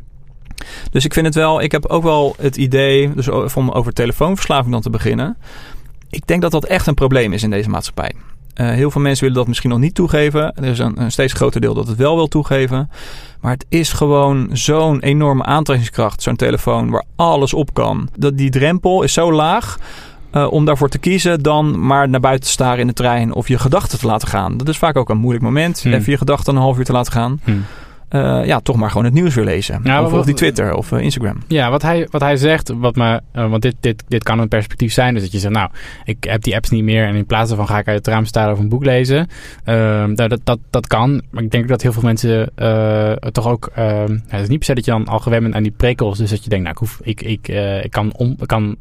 Dus 0.92 1.06
ik 1.06 1.14
vind 1.14 1.26
het 1.26 1.36
wel, 1.36 1.62
ik 1.62 1.72
heb 1.72 1.86
ook 1.86 2.04
wel 2.04 2.36
het 2.40 2.58
idee, 2.58 3.14
dus 3.14 3.28
om 3.56 3.70
over 3.70 3.94
telefoonverslaving 3.94 4.72
dan 4.72 4.82
te 4.82 4.90
beginnen. 4.90 5.38
Ik 6.10 6.28
denk 6.28 6.42
dat 6.42 6.52
dat 6.52 6.66
echt 6.66 6.88
een 6.88 6.94
probleem 6.94 7.34
is 7.34 7.44
in 7.44 7.50
deze 7.50 7.70
maatschappij. 7.70 8.12
Uh, 8.56 8.70
heel 8.70 8.92
veel 8.92 9.02
mensen 9.02 9.22
willen 9.22 9.38
dat 9.38 9.48
misschien 9.48 9.70
nog 9.70 9.80
niet 9.80 9.96
toegeven. 9.96 10.56
Er 10.56 10.64
is 10.64 10.80
een, 10.80 11.02
een, 11.02 11.12
steeds 11.12 11.34
groter 11.34 11.62
deel 11.62 11.74
dat 11.74 11.88
het 11.88 11.98
wel 11.98 12.16
wil 12.16 12.28
toegeven. 12.28 12.90
Maar 13.42 13.52
het 13.52 13.66
is 13.70 13.94
gewoon 13.94 14.50
zo'n 14.52 15.00
enorme 15.00 15.44
aantrekkingskracht, 15.44 16.22
zo'n 16.22 16.36
telefoon 16.36 16.90
waar 16.90 17.04
alles 17.16 17.54
op 17.54 17.74
kan. 17.74 18.10
Dat 18.18 18.38
die 18.38 18.50
drempel 18.50 19.04
is 19.04 19.14
zo 19.14 19.34
laag. 19.34 19.78
Uh, 20.32 20.52
om 20.52 20.66
daarvoor 20.66 20.90
te 20.90 20.98
kiezen 20.98 21.44
dan 21.44 21.86
maar 21.86 22.10
naar 22.10 22.20
buiten 22.20 22.46
te 22.46 22.52
staren 22.52 22.80
in 22.80 22.88
de 22.88 22.94
trein 22.94 23.34
of 23.34 23.48
je 23.48 23.60
gedachten 23.60 24.00
te 24.00 24.06
laten 24.06 24.28
gaan. 24.28 24.58
Dat 24.58 24.68
is 24.68 24.78
vaak 24.78 24.96
ook 24.96 25.10
een 25.10 25.18
moeilijk 25.18 25.44
moment. 25.44 25.82
Hmm. 25.82 25.94
Even 25.94 26.12
je 26.12 26.18
gedachten 26.18 26.56
een 26.56 26.62
half 26.62 26.78
uur 26.78 26.86
te 26.86 26.92
laten 26.92 27.12
gaan. 27.12 27.40
Hmm. 27.44 27.66
Uh, 28.16 28.46
ja, 28.46 28.60
toch 28.60 28.76
maar 28.76 28.90
gewoon 28.90 29.06
het 29.06 29.14
nieuws 29.14 29.36
weer 29.36 29.46
lezen. 29.46 29.80
Ja, 29.84 30.04
of, 30.04 30.14
of 30.14 30.26
die 30.26 30.34
Twitter 30.34 30.74
of 30.74 30.92
uh, 30.92 31.00
Instagram. 31.00 31.38
Ja, 31.48 31.70
wat 31.70 31.82
hij, 31.82 32.08
wat 32.12 32.22
hij 32.22 32.38
zegt, 32.38 32.72
wat 32.76 32.96
me, 32.96 33.22
uh, 33.36 33.50
want 33.50 33.62
dit, 33.62 33.76
dit, 33.80 34.04
dit 34.08 34.24
kan 34.24 34.40
een 34.40 34.48
perspectief 34.48 34.94
zijn. 34.94 35.14
Dus 35.14 35.24
dat 35.24 35.32
je 35.32 35.40
zegt, 35.40 35.54
nou, 35.54 35.70
ik 36.04 36.24
heb 36.24 36.42
die 36.42 36.56
apps 36.56 36.70
niet 36.70 36.84
meer. 36.84 37.08
En 37.08 37.16
in 37.16 37.26
plaats 37.26 37.48
daarvan 37.48 37.68
ga 37.68 37.80
ik 37.80 37.88
uit 37.88 37.98
het 37.98 38.08
raam 38.08 38.26
staan 38.26 38.52
of 38.52 38.60
een 38.60 38.70
boek 38.70 38.86
lezen. 38.86 39.28
Ehm, 39.64 40.14
nou, 40.14 40.30
dat, 40.30 40.40
dat, 40.44 40.60
dat 40.70 40.88
kan. 40.88 41.22
Maar 41.30 41.44
ik 41.44 41.52
denk 41.52 41.68
dat 41.68 41.82
heel 41.82 41.94
veel 41.94 42.02
mensen 42.02 42.52
toch 43.32 43.48
ook... 43.48 43.70
Ehm, 43.76 44.18
het 44.28 44.42
is 44.42 44.48
niet 44.48 44.58
per 44.58 44.68
se 44.68 44.74
dat 44.74 44.86
je 44.86 44.92
dan 44.92 45.08
al 45.08 45.20
gewend 45.20 45.44
bent 45.44 45.56
aan 45.56 45.64
die 45.64 45.74
prikkels. 45.78 46.18
Dus 46.18 46.30
dat 46.30 46.44
je 46.44 46.50
denkt, 46.50 46.66
nou, 46.66 46.76
ik, 46.76 46.82
hoef, 46.82 47.00
ik, 47.04 47.22
ik, 47.22 47.48
ik, 47.84 47.92
kan, 47.92 48.14
om, 48.16 48.36
ik, 48.40 48.48
kan, 48.48 48.78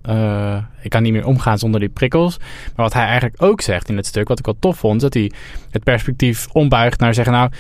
ik 0.83 0.91
kan 0.91 1.03
niet 1.03 1.13
meer 1.13 1.27
omgaan 1.27 1.59
zonder 1.59 1.81
die 1.81 1.89
prikkels. 1.89 2.39
Maar 2.39 2.85
wat 2.85 2.93
hij 2.93 3.05
eigenlijk 3.05 3.43
ook 3.43 3.61
zegt 3.61 3.89
in 3.89 3.97
het 3.97 4.07
stuk, 4.07 4.29
wat 4.29 4.39
ik 4.39 4.45
wel 4.45 4.57
tof 4.59 4.77
vond... 4.77 4.97
is 4.97 5.03
dat 5.03 5.15
hij 5.15 5.31
het 5.71 5.85
perspectief 5.85 6.47
ombuigt 6.53 7.01
naar 7.01 7.15
zeggen, 7.15 7.33
nou... 7.33 7.51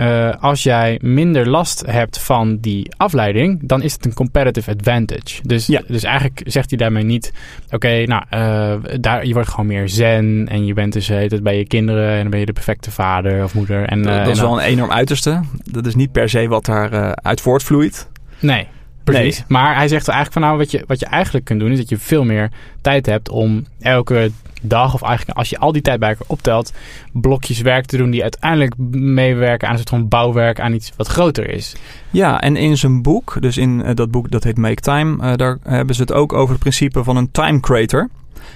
Uh, 0.00 0.34
als 0.40 0.62
jij 0.62 0.98
minder 1.02 1.48
last 1.48 1.82
hebt 1.86 2.18
van 2.18 2.56
die 2.56 2.92
afleiding, 2.96 3.60
dan 3.62 3.82
is 3.82 3.92
het 3.92 4.04
een 4.04 4.14
competitive 4.14 4.70
advantage. 4.70 5.40
Dus, 5.42 5.66
ja. 5.66 5.82
dus 5.88 6.02
eigenlijk 6.02 6.40
zegt 6.44 6.70
hij 6.70 6.78
daarmee 6.78 7.04
niet: 7.04 7.32
oké, 7.70 8.04
nou, 8.04 8.22
uh, 8.30 9.00
daar, 9.00 9.26
je 9.26 9.32
wordt 9.32 9.48
gewoon 9.48 9.66
meer 9.66 9.88
zen 9.88 10.46
en 10.48 10.66
je 10.66 10.74
bent 10.74 10.92
dus 10.92 11.08
het 11.08 11.42
bij 11.42 11.58
je 11.58 11.66
kinderen 11.66 12.10
en 12.10 12.20
dan 12.20 12.30
ben 12.30 12.40
je 12.40 12.46
de 12.46 12.52
perfecte 12.52 12.90
vader 12.90 13.44
of 13.44 13.54
moeder. 13.54 13.84
En, 13.84 14.02
dat, 14.02 14.12
uh, 14.12 14.24
dat 14.24 14.34
is 14.34 14.40
wel 14.40 14.60
een 14.60 14.66
enorm 14.66 14.90
uiterste. 14.90 15.40
Dat 15.64 15.86
is 15.86 15.94
niet 15.94 16.12
per 16.12 16.28
se 16.28 16.48
wat 16.48 16.64
daar 16.64 17.14
uit 17.14 17.40
voortvloeit. 17.40 18.08
Nee. 18.40 18.66
Precies. 19.04 19.38
Nee. 19.38 19.46
Maar 19.48 19.76
hij 19.76 19.88
zegt 19.88 20.08
eigenlijk 20.08 20.32
van 20.32 20.42
nou, 20.42 20.58
wat 20.58 20.70
je, 20.70 20.84
wat 20.86 21.00
je 21.00 21.06
eigenlijk 21.06 21.44
kunt 21.44 21.60
doen, 21.60 21.70
is 21.70 21.78
dat 21.78 21.88
je 21.88 21.98
veel 21.98 22.24
meer 22.24 22.50
tijd 22.80 23.06
hebt 23.06 23.28
om 23.28 23.66
elke 23.80 24.30
dag, 24.68 24.94
of 24.94 25.02
eigenlijk 25.02 25.38
als 25.38 25.50
je 25.50 25.58
al 25.58 25.72
die 25.72 25.82
tijd 25.82 25.98
bij 25.98 26.08
elkaar 26.08 26.26
optelt, 26.26 26.72
blokjes 27.12 27.60
werk 27.60 27.84
te 27.84 27.96
doen 27.96 28.10
die 28.10 28.22
uiteindelijk 28.22 28.74
meewerken 28.90 29.66
aan 29.66 29.72
een 29.72 29.78
soort 29.78 29.90
van 29.90 30.08
bouwwerk 30.08 30.60
aan 30.60 30.72
iets 30.72 30.92
wat 30.96 31.06
groter 31.06 31.48
is. 31.48 31.76
Ja, 32.10 32.40
en 32.40 32.56
in 32.56 32.76
zijn 32.76 33.02
boek, 33.02 33.36
dus 33.40 33.56
in 33.56 33.82
uh, 33.84 33.90
dat 33.94 34.10
boek 34.10 34.30
dat 34.30 34.44
heet 34.44 34.56
Make 34.56 34.80
Time, 34.80 35.24
uh, 35.24 35.34
daar 35.34 35.58
hebben 35.62 35.94
ze 35.94 36.00
het 36.00 36.12
ook 36.12 36.32
over 36.32 36.50
het 36.50 36.60
principe 36.60 37.04
van 37.04 37.16
een 37.16 37.30
time 37.30 37.60
creator. 37.60 38.08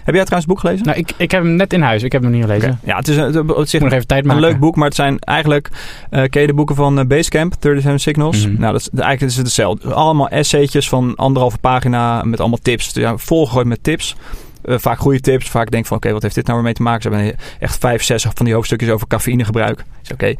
Heb 0.09 0.15
jij 0.15 0.25
trouwens 0.25 0.35
het 0.35 0.47
boek 0.47 0.61
gelezen? 0.61 0.87
Nou, 0.87 0.99
ik, 0.99 1.13
ik 1.17 1.31
heb 1.31 1.43
hem 1.43 1.57
net 1.57 1.73
in 1.73 1.83
huis. 1.83 2.03
Ik 2.03 2.13
heb 2.13 2.23
hem 2.23 2.31
nog 2.31 2.41
niet 2.41 2.51
gelezen. 2.51 2.71
Okay. 2.71 2.91
Ja, 2.91 2.97
het 2.97 3.09
is 3.09 3.17
een, 3.17 3.25
het, 3.25 3.73
het 3.73 3.83
nog 3.83 3.93
even 3.93 4.07
tijd 4.07 4.25
maken. 4.25 4.43
een 4.43 4.49
leuk 4.49 4.59
boek, 4.61 4.77
maar 4.77 4.87
het 4.87 4.95
zijn 4.95 5.19
eigenlijk... 5.19 5.71
Uh, 6.11 6.25
ken 6.25 6.41
je 6.41 6.47
de 6.47 6.55
boeken 6.55 6.75
van 6.75 6.99
uh, 6.99 7.05
Basecamp, 7.05 7.55
37 7.61 8.01
Signals? 8.01 8.47
Mm 8.47 8.53
-hmm. 8.53 8.61
Nou, 8.61 8.73
dat 8.73 8.81
is, 8.81 8.89
eigenlijk 8.89 9.31
is 9.31 9.37
het 9.37 9.47
hetzelfde. 9.47 9.95
Allemaal 9.95 10.29
essaytjes 10.29 10.89
van 10.89 11.15
anderhalve 11.17 11.59
pagina 11.59 12.23
met 12.23 12.41
allemaal 12.41 12.59
tips. 12.63 12.91
Ja, 12.93 13.17
volgegooid 13.17 13.67
met 13.67 13.83
tips. 13.83 14.17
Uh, 14.65 14.79
vaak 14.79 14.99
goede 14.99 15.21
tips. 15.21 15.49
Vaak 15.49 15.71
denk 15.71 15.87
van, 15.87 15.97
oké, 15.97 16.13
wat 16.13 16.23
heeft 16.23 16.35
dit 16.35 16.45
nou 16.45 16.57
weer 16.57 16.67
mee 16.67 16.75
te 16.75 16.83
maken? 16.83 17.03
Ze 17.03 17.09
hebben 17.09 17.37
echt 17.59 17.79
vijf, 17.79 18.03
zes 18.03 18.27
van 18.35 18.45
die 18.45 18.55
hoofdstukjes 18.55 18.91
over 18.91 19.07
cafeïnegebruik. 19.07 19.85
Is 20.03 20.13
oké. 20.13 20.35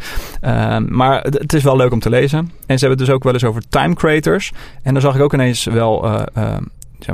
Uh, 0.45 0.77
maar 0.89 1.23
het 1.23 1.53
is 1.53 1.63
wel 1.63 1.77
leuk 1.77 1.93
om 1.93 2.01
te 2.01 2.11
lezen. 2.11 2.39
En 2.39 2.79
ze 2.79 2.87
hebben 2.87 2.99
het 2.99 2.99
dus 2.99 3.11
ook 3.11 3.25
wel 3.25 3.33
eens 3.33 3.45
over 3.45 3.63
time 3.69 3.95
creators. 3.95 4.53
En 4.83 4.93
daar 4.93 5.03
zag 5.03 5.15
ik 5.15 5.21
ook 5.21 5.35
ineens 5.35 5.65
wel... 5.65 6.05
Uh, 6.37 6.57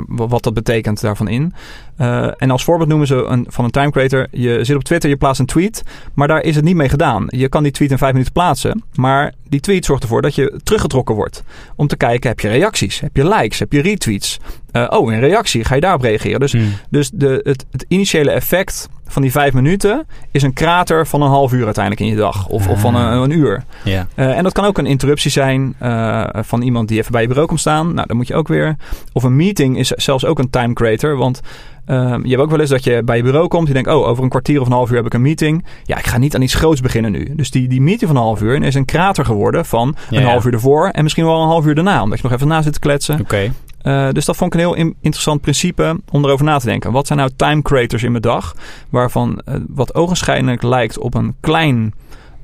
wat 0.07 0.43
dat 0.43 0.53
betekent 0.53 1.01
daarvan 1.01 1.27
in. 1.27 1.53
Uh, 2.01 2.27
en 2.37 2.51
als 2.51 2.63
voorbeeld 2.63 2.89
noemen 2.89 3.07
ze 3.07 3.15
een, 3.15 3.45
van 3.49 3.65
een 3.65 3.71
time 3.71 3.91
creator. 3.91 4.27
Je 4.31 4.63
zit 4.63 4.75
op 4.75 4.83
Twitter, 4.83 5.09
je 5.09 5.15
plaatst 5.15 5.39
een 5.39 5.45
tweet. 5.45 5.83
Maar 6.13 6.27
daar 6.27 6.41
is 6.41 6.55
het 6.55 6.65
niet 6.65 6.75
mee 6.75 6.89
gedaan. 6.89 7.25
Je 7.27 7.49
kan 7.49 7.63
die 7.63 7.71
tweet 7.71 7.91
in 7.91 7.97
vijf 7.97 8.11
minuten 8.11 8.33
plaatsen. 8.33 8.83
Maar 8.95 9.33
die 9.49 9.59
tweet 9.59 9.85
zorgt 9.85 10.03
ervoor 10.03 10.21
dat 10.21 10.35
je 10.35 10.59
teruggetrokken 10.63 11.15
wordt. 11.15 11.43
Om 11.75 11.87
te 11.87 11.97
kijken, 11.97 12.29
heb 12.29 12.39
je 12.39 12.47
reacties? 12.47 12.99
Heb 12.99 13.15
je 13.15 13.27
likes? 13.27 13.59
Heb 13.59 13.71
je 13.71 13.81
retweets? 13.81 14.39
Uh, 14.71 14.87
oh, 14.89 15.13
een 15.13 15.19
reactie. 15.19 15.63
Ga 15.63 15.75
je 15.75 15.81
daarop 15.81 16.01
reageren? 16.01 16.39
Dus, 16.39 16.51
hmm. 16.51 16.73
dus 16.89 17.09
de, 17.13 17.39
het, 17.43 17.65
het 17.71 17.85
initiële 17.87 18.31
effect 18.31 18.89
van 19.07 19.21
die 19.21 19.31
vijf 19.31 19.53
minuten 19.53 20.07
is 20.31 20.43
een 20.43 20.53
krater 20.53 21.07
van 21.07 21.21
een 21.21 21.29
half 21.29 21.53
uur 21.53 21.65
uiteindelijk 21.65 22.05
in 22.05 22.11
je 22.11 22.21
dag. 22.21 22.47
Of, 22.47 22.65
ah. 22.65 22.71
of 22.71 22.79
van 22.79 22.95
een, 22.95 23.21
een 23.21 23.31
uur. 23.31 23.63
Uh, 23.85 24.01
en 24.15 24.43
dat 24.43 24.53
kan 24.53 24.65
ook 24.65 24.77
een 24.77 24.85
interruptie 24.85 25.31
zijn 25.31 25.75
uh, 25.81 26.27
van 26.31 26.61
iemand 26.61 26.87
die 26.87 26.99
even 26.99 27.11
bij 27.11 27.21
je 27.21 27.27
bureau 27.27 27.47
komt 27.47 27.59
staan. 27.59 27.93
Nou, 27.93 28.07
dan 28.07 28.17
moet 28.17 28.27
je 28.27 28.35
ook 28.35 28.47
weer. 28.47 28.75
Of 29.13 29.23
een 29.23 29.35
meeting 29.35 29.77
is 29.77 29.87
zelfs 29.87 30.25
ook 30.25 30.39
een 30.39 30.49
time 30.49 30.73
creator. 30.73 31.17
Want 31.17 31.41
Um, 31.87 32.23
je 32.23 32.29
hebt 32.29 32.41
ook 32.41 32.49
wel 32.49 32.59
eens 32.59 32.69
dat 32.69 32.83
je 32.83 33.01
bij 33.03 33.17
je 33.17 33.23
bureau 33.23 33.47
komt. 33.47 33.67
Je 33.67 33.73
denkt, 33.73 33.89
oh, 33.89 34.07
over 34.07 34.23
een 34.23 34.29
kwartier 34.29 34.61
of 34.61 34.67
een 34.67 34.73
half 34.73 34.89
uur 34.89 34.95
heb 34.95 35.05
ik 35.05 35.13
een 35.13 35.21
meeting. 35.21 35.65
Ja, 35.83 35.97
ik 35.97 36.07
ga 36.07 36.17
niet 36.17 36.35
aan 36.35 36.41
iets 36.41 36.53
groots 36.53 36.81
beginnen 36.81 37.11
nu. 37.11 37.35
Dus 37.35 37.51
die, 37.51 37.67
die 37.67 37.81
meeting 37.81 38.09
van 38.09 38.19
een 38.19 38.25
half 38.25 38.41
uur 38.41 38.63
is 38.63 38.75
een 38.75 38.85
krater 38.85 39.25
geworden 39.25 39.65
van 39.65 39.95
ja, 40.09 40.19
een 40.19 40.25
half 40.25 40.45
uur 40.45 40.53
ervoor. 40.53 40.87
En 40.87 41.03
misschien 41.03 41.25
wel 41.25 41.41
een 41.41 41.47
half 41.47 41.65
uur 41.65 41.75
daarna. 41.75 42.01
Omdat 42.01 42.17
je 42.17 42.23
nog 42.23 42.33
even 42.33 42.47
na 42.47 42.61
zit 42.61 42.73
te 42.73 42.79
kletsen. 42.79 43.19
Oké. 43.19 43.23
Okay. 43.23 43.51
Uh, 43.83 44.11
dus 44.11 44.25
dat 44.25 44.35
vond 44.35 44.53
ik 44.53 44.59
een 44.59 44.65
heel 44.65 44.75
in 44.75 44.95
interessant 45.01 45.41
principe 45.41 45.99
om 46.11 46.25
erover 46.25 46.45
na 46.45 46.57
te 46.57 46.65
denken. 46.65 46.91
Wat 46.91 47.07
zijn 47.07 47.19
nou 47.19 47.31
time 47.35 47.61
creators 47.61 48.03
in 48.03 48.11
mijn 48.11 48.23
dag? 48.23 48.55
Waarvan 48.89 49.41
uh, 49.45 49.55
wat 49.67 49.95
ogenschijnlijk 49.95 50.63
lijkt 50.63 50.97
op 50.97 51.13
een 51.13 51.35
klein, 51.39 51.93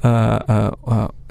uh, 0.06 0.36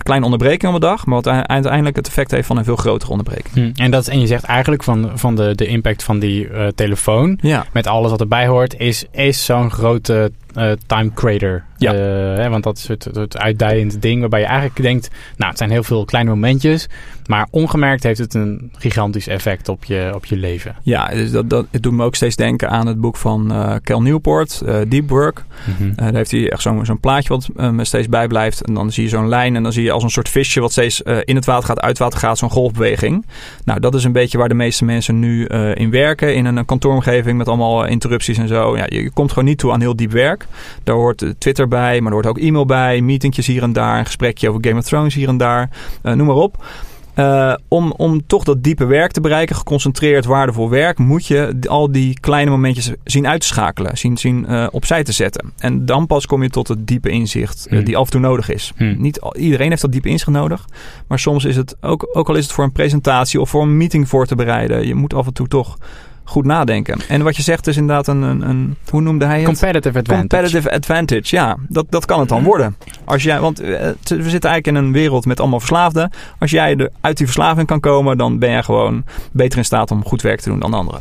kleine 0.03 0.25
onderbreking 0.25 0.69
op 0.69 0.75
een 0.75 0.89
dag. 0.89 1.07
Maar 1.07 1.21
wat 1.23 1.29
uiteindelijk 1.49 1.97
het 1.97 2.07
effect 2.07 2.31
heeft 2.31 2.47
van 2.47 2.57
een 2.57 2.65
veel 2.65 2.77
grotere 2.77 3.11
onderbreking. 3.11 3.55
Hm. 3.55 3.83
En, 3.83 3.91
dat, 3.91 4.09
en 4.09 4.21
je 4.21 4.27
zegt 4.27 4.45
eigenlijk 4.45 4.83
van, 4.83 5.11
van 5.15 5.37
de, 5.37 5.55
de 5.55 5.67
impact 5.67 6.03
van 6.03 6.19
die 6.19 6.49
telefoon. 6.75 7.39
Ja. 7.41 7.67
Met 7.73 7.87
alles 7.87 8.11
wat 8.11 8.21
erbij 8.21 8.47
hoort. 8.47 8.79
Is, 8.79 9.05
is 9.13 9.45
zo'n 9.45 9.71
grote 9.71 10.33
uh, 10.57 10.73
time 10.87 11.13
creator. 11.15 11.65
Ja. 11.77 11.95
Uh, 11.95 12.01
hè, 12.37 12.49
want 12.49 12.65
dat 12.65 12.79
is 12.79 12.89
het, 12.89 13.05
het 13.05 13.39
uitdijend 13.39 14.03
ding 14.03 14.21
waarbij 14.21 14.41
je 14.41 14.47
eigenlijk 14.47 14.83
denkt... 14.83 15.11
nou, 15.37 15.51
het 15.51 15.59
zijn 15.59 15.71
heel 15.71 15.83
veel 15.83 16.05
kleine 16.05 16.31
momentjes... 16.31 16.89
maar 17.27 17.47
ongemerkt 17.51 18.03
heeft 18.03 18.19
het 18.19 18.35
een 18.35 18.73
gigantisch 18.79 19.27
effect 19.27 19.69
op 19.69 19.85
je, 19.85 20.13
op 20.15 20.25
je 20.25 20.37
leven. 20.37 20.77
Ja, 20.83 21.09
dus 21.09 21.31
dat, 21.31 21.51
dat, 21.51 21.67
het 21.71 21.83
doet 21.83 21.93
me 21.93 22.05
ook 22.05 22.15
steeds 22.15 22.37
denken 22.37 22.71
aan 22.71 22.87
het 22.87 23.01
boek 23.01 23.17
van 23.17 23.53
uh, 23.53 23.75
Cal 23.83 24.03
Newport, 24.03 24.63
Deep 24.89 25.09
Work. 25.09 25.45
Mm 25.67 25.75
-hmm. 25.77 25.93
daar 25.95 26.15
heeft 26.15 26.31
hij 26.31 26.51
echt 26.51 26.63
zo'n 26.63 26.85
zo'n 26.85 27.01
plaatje 27.01 27.29
wat 27.29 27.73
me 27.73 27.85
steeds 27.85 28.09
bijblijft. 28.09 28.65
En 28.65 28.75
dan 28.75 28.93
zie 28.93 29.03
je 29.03 29.09
zo'n 29.09 29.29
lijn 29.29 29.57
en 29.57 29.63
dan 29.63 29.73
zie 29.73 29.85
je 29.85 29.90
je 29.91 29.97
als 29.97 30.05
een 30.05 30.11
soort 30.11 30.29
visje 30.29 30.61
wat 30.61 30.73
steeds 30.73 31.03
uh, 31.05 31.19
in 31.25 31.35
het 31.35 31.45
water 31.45 31.69
gaat, 31.69 31.81
uit 31.81 31.99
water 31.99 32.19
gaat, 32.19 32.39
zo'n 32.39 32.51
golfbeweging. 32.51 33.27
Nou, 33.65 33.81
dat 33.81 33.95
is 33.95 34.05
een 34.05 34.13
beetje 34.13 34.39
waar 34.39 34.49
de 34.49 34.55
meeste 34.55 34.85
mensen 34.85 35.19
nu 35.19 35.49
uh, 35.49 35.75
in 35.75 35.91
werken. 35.91 36.35
In 36.35 36.45
een 36.45 36.65
kantooromgeving 36.65 37.39
met 37.39 37.49
allemaal 37.49 37.87
interrupties 37.87 38.39
en 38.39 38.49
zo. 38.49 38.77
Ja, 38.77 38.87
je 38.89 39.11
komt 39.11 39.29
gewoon 39.29 39.45
niet 39.45 39.59
toe 39.59 39.73
aan 39.73 39.81
heel 39.81 39.97
diep 39.97 40.13
werk. 40.13 40.47
Daar 40.85 40.95
hoort 40.95 41.25
Twitter 41.39 41.69
bij, 41.69 42.01
maar 42.01 42.09
er 42.09 42.13
hoort 42.13 42.27
ook 42.27 42.39
e-mail 42.39 42.67
bij, 42.67 43.01
meetingjes 43.01 43.47
hier 43.47 43.63
en 43.63 43.73
daar, 43.73 43.99
een 43.99 44.05
gesprekje 44.05 44.49
over 44.49 44.65
Game 44.65 44.79
of 44.79 44.85
Thrones 44.85 45.15
hier 45.15 45.29
en 45.29 45.37
daar, 45.37 45.71
noem 46.03 46.27
maar 46.27 46.37
op. 46.37 46.65
Uh, 47.21 47.55
om, 47.69 47.93
om 47.97 48.27
toch 48.27 48.45
dat 48.45 48.63
diepe 48.63 48.85
werk 48.85 49.13
te 49.13 49.21
bereiken, 49.21 49.57
geconcentreerd 49.57 50.25
waardevol 50.25 50.71
werk, 50.71 50.99
moet 50.99 51.27
je 51.27 51.57
al 51.67 51.93
die 51.93 52.21
kleine 52.21 52.51
momentjes 52.51 52.93
zien 53.05 53.27
uit 53.27 53.41
te 53.41 53.47
schakelen, 53.47 53.99
zien, 53.99 54.17
zien 54.17 54.47
uh, 54.49 54.67
opzij 54.71 55.05
te 55.05 55.13
zetten. 55.13 55.53
En 55.59 55.87
dan 55.87 56.07
pas 56.07 56.27
kom 56.27 56.43
je 56.43 56.51
tot 56.51 56.69
het 56.69 56.87
diepe 56.87 57.09
inzicht 57.09 57.67
uh, 57.71 57.85
die 57.85 57.97
af 57.97 58.05
en 58.05 58.11
toe 58.11 58.21
nodig 58.21 58.49
is. 58.49 58.73
Hmm. 58.77 58.95
Niet 58.99 59.21
al, 59.21 59.37
iedereen 59.37 59.69
heeft 59.69 59.83
dat 59.83 59.93
diepe 59.93 60.09
inzicht 60.09 60.31
nodig, 60.31 60.69
maar 61.07 61.19
soms 61.19 61.45
is 61.45 61.57
het 61.57 61.77
ook, 61.81 62.09
ook 62.13 62.29
al 62.29 62.35
is 62.35 62.45
het 62.45 62.53
voor 62.53 62.65
een 62.65 62.73
presentatie 62.73 63.41
of 63.41 63.51
voor 63.51 63.63
een 63.63 63.77
meeting 63.77 64.09
voor 64.09 64.27
te 64.27 64.35
bereiden, 64.35 64.87
je 64.87 64.95
moet 64.95 65.15
af 65.15 65.27
en 65.27 65.33
toe 65.33 65.49
toch 65.49 65.77
goed 66.31 66.45
nadenken. 66.45 66.99
En 67.09 67.23
wat 67.23 67.37
je 67.37 67.43
zegt 67.43 67.67
is 67.67 67.77
inderdaad 67.77 68.07
een, 68.07 68.23
een, 68.23 68.49
een 68.49 68.77
hoe 68.91 69.01
noemde 69.01 69.25
hij 69.25 69.37
het? 69.37 69.45
Competitive 69.45 69.99
advantage. 69.99 70.29
Competitive 70.29 70.73
advantage, 70.73 71.37
ja. 71.37 71.57
Dat, 71.69 71.87
dat 71.89 72.05
kan 72.05 72.21
het 72.21 72.29
dan 72.29 72.43
worden. 72.43 72.77
Als 73.05 73.23
jij, 73.23 73.41
want 73.41 73.63
uh, 73.63 73.69
we 73.69 73.95
zitten 74.05 74.51
eigenlijk 74.51 74.67
in 74.67 74.75
een 74.75 74.93
wereld 74.93 75.27
met 75.27 75.41
allemaal 75.41 75.59
verslaafden. 75.59 76.11
Als 76.39 76.51
jij 76.51 76.77
er 76.77 76.91
uit 77.01 77.17
die 77.17 77.27
verslaving 77.27 77.67
kan 77.67 77.81
komen, 77.81 78.19
dan 78.19 78.39
ben 78.39 78.51
jij 78.51 78.63
gewoon 78.63 79.05
beter 79.33 79.59
in 79.59 79.65
staat 79.65 79.91
om 79.91 80.05
goed 80.05 80.23
werk 80.23 80.41
te 80.41 80.49
doen 80.49 80.61
dan 80.61 80.75
anderen. 80.75 81.01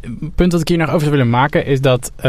Het 0.00 0.34
punt 0.34 0.50
dat 0.50 0.60
ik 0.60 0.68
hier 0.68 0.78
nog 0.78 0.88
over 0.88 1.00
zou 1.00 1.10
willen 1.10 1.30
maken 1.30 1.66
is 1.66 1.80
dat 1.80 2.12
uh, 2.16 2.22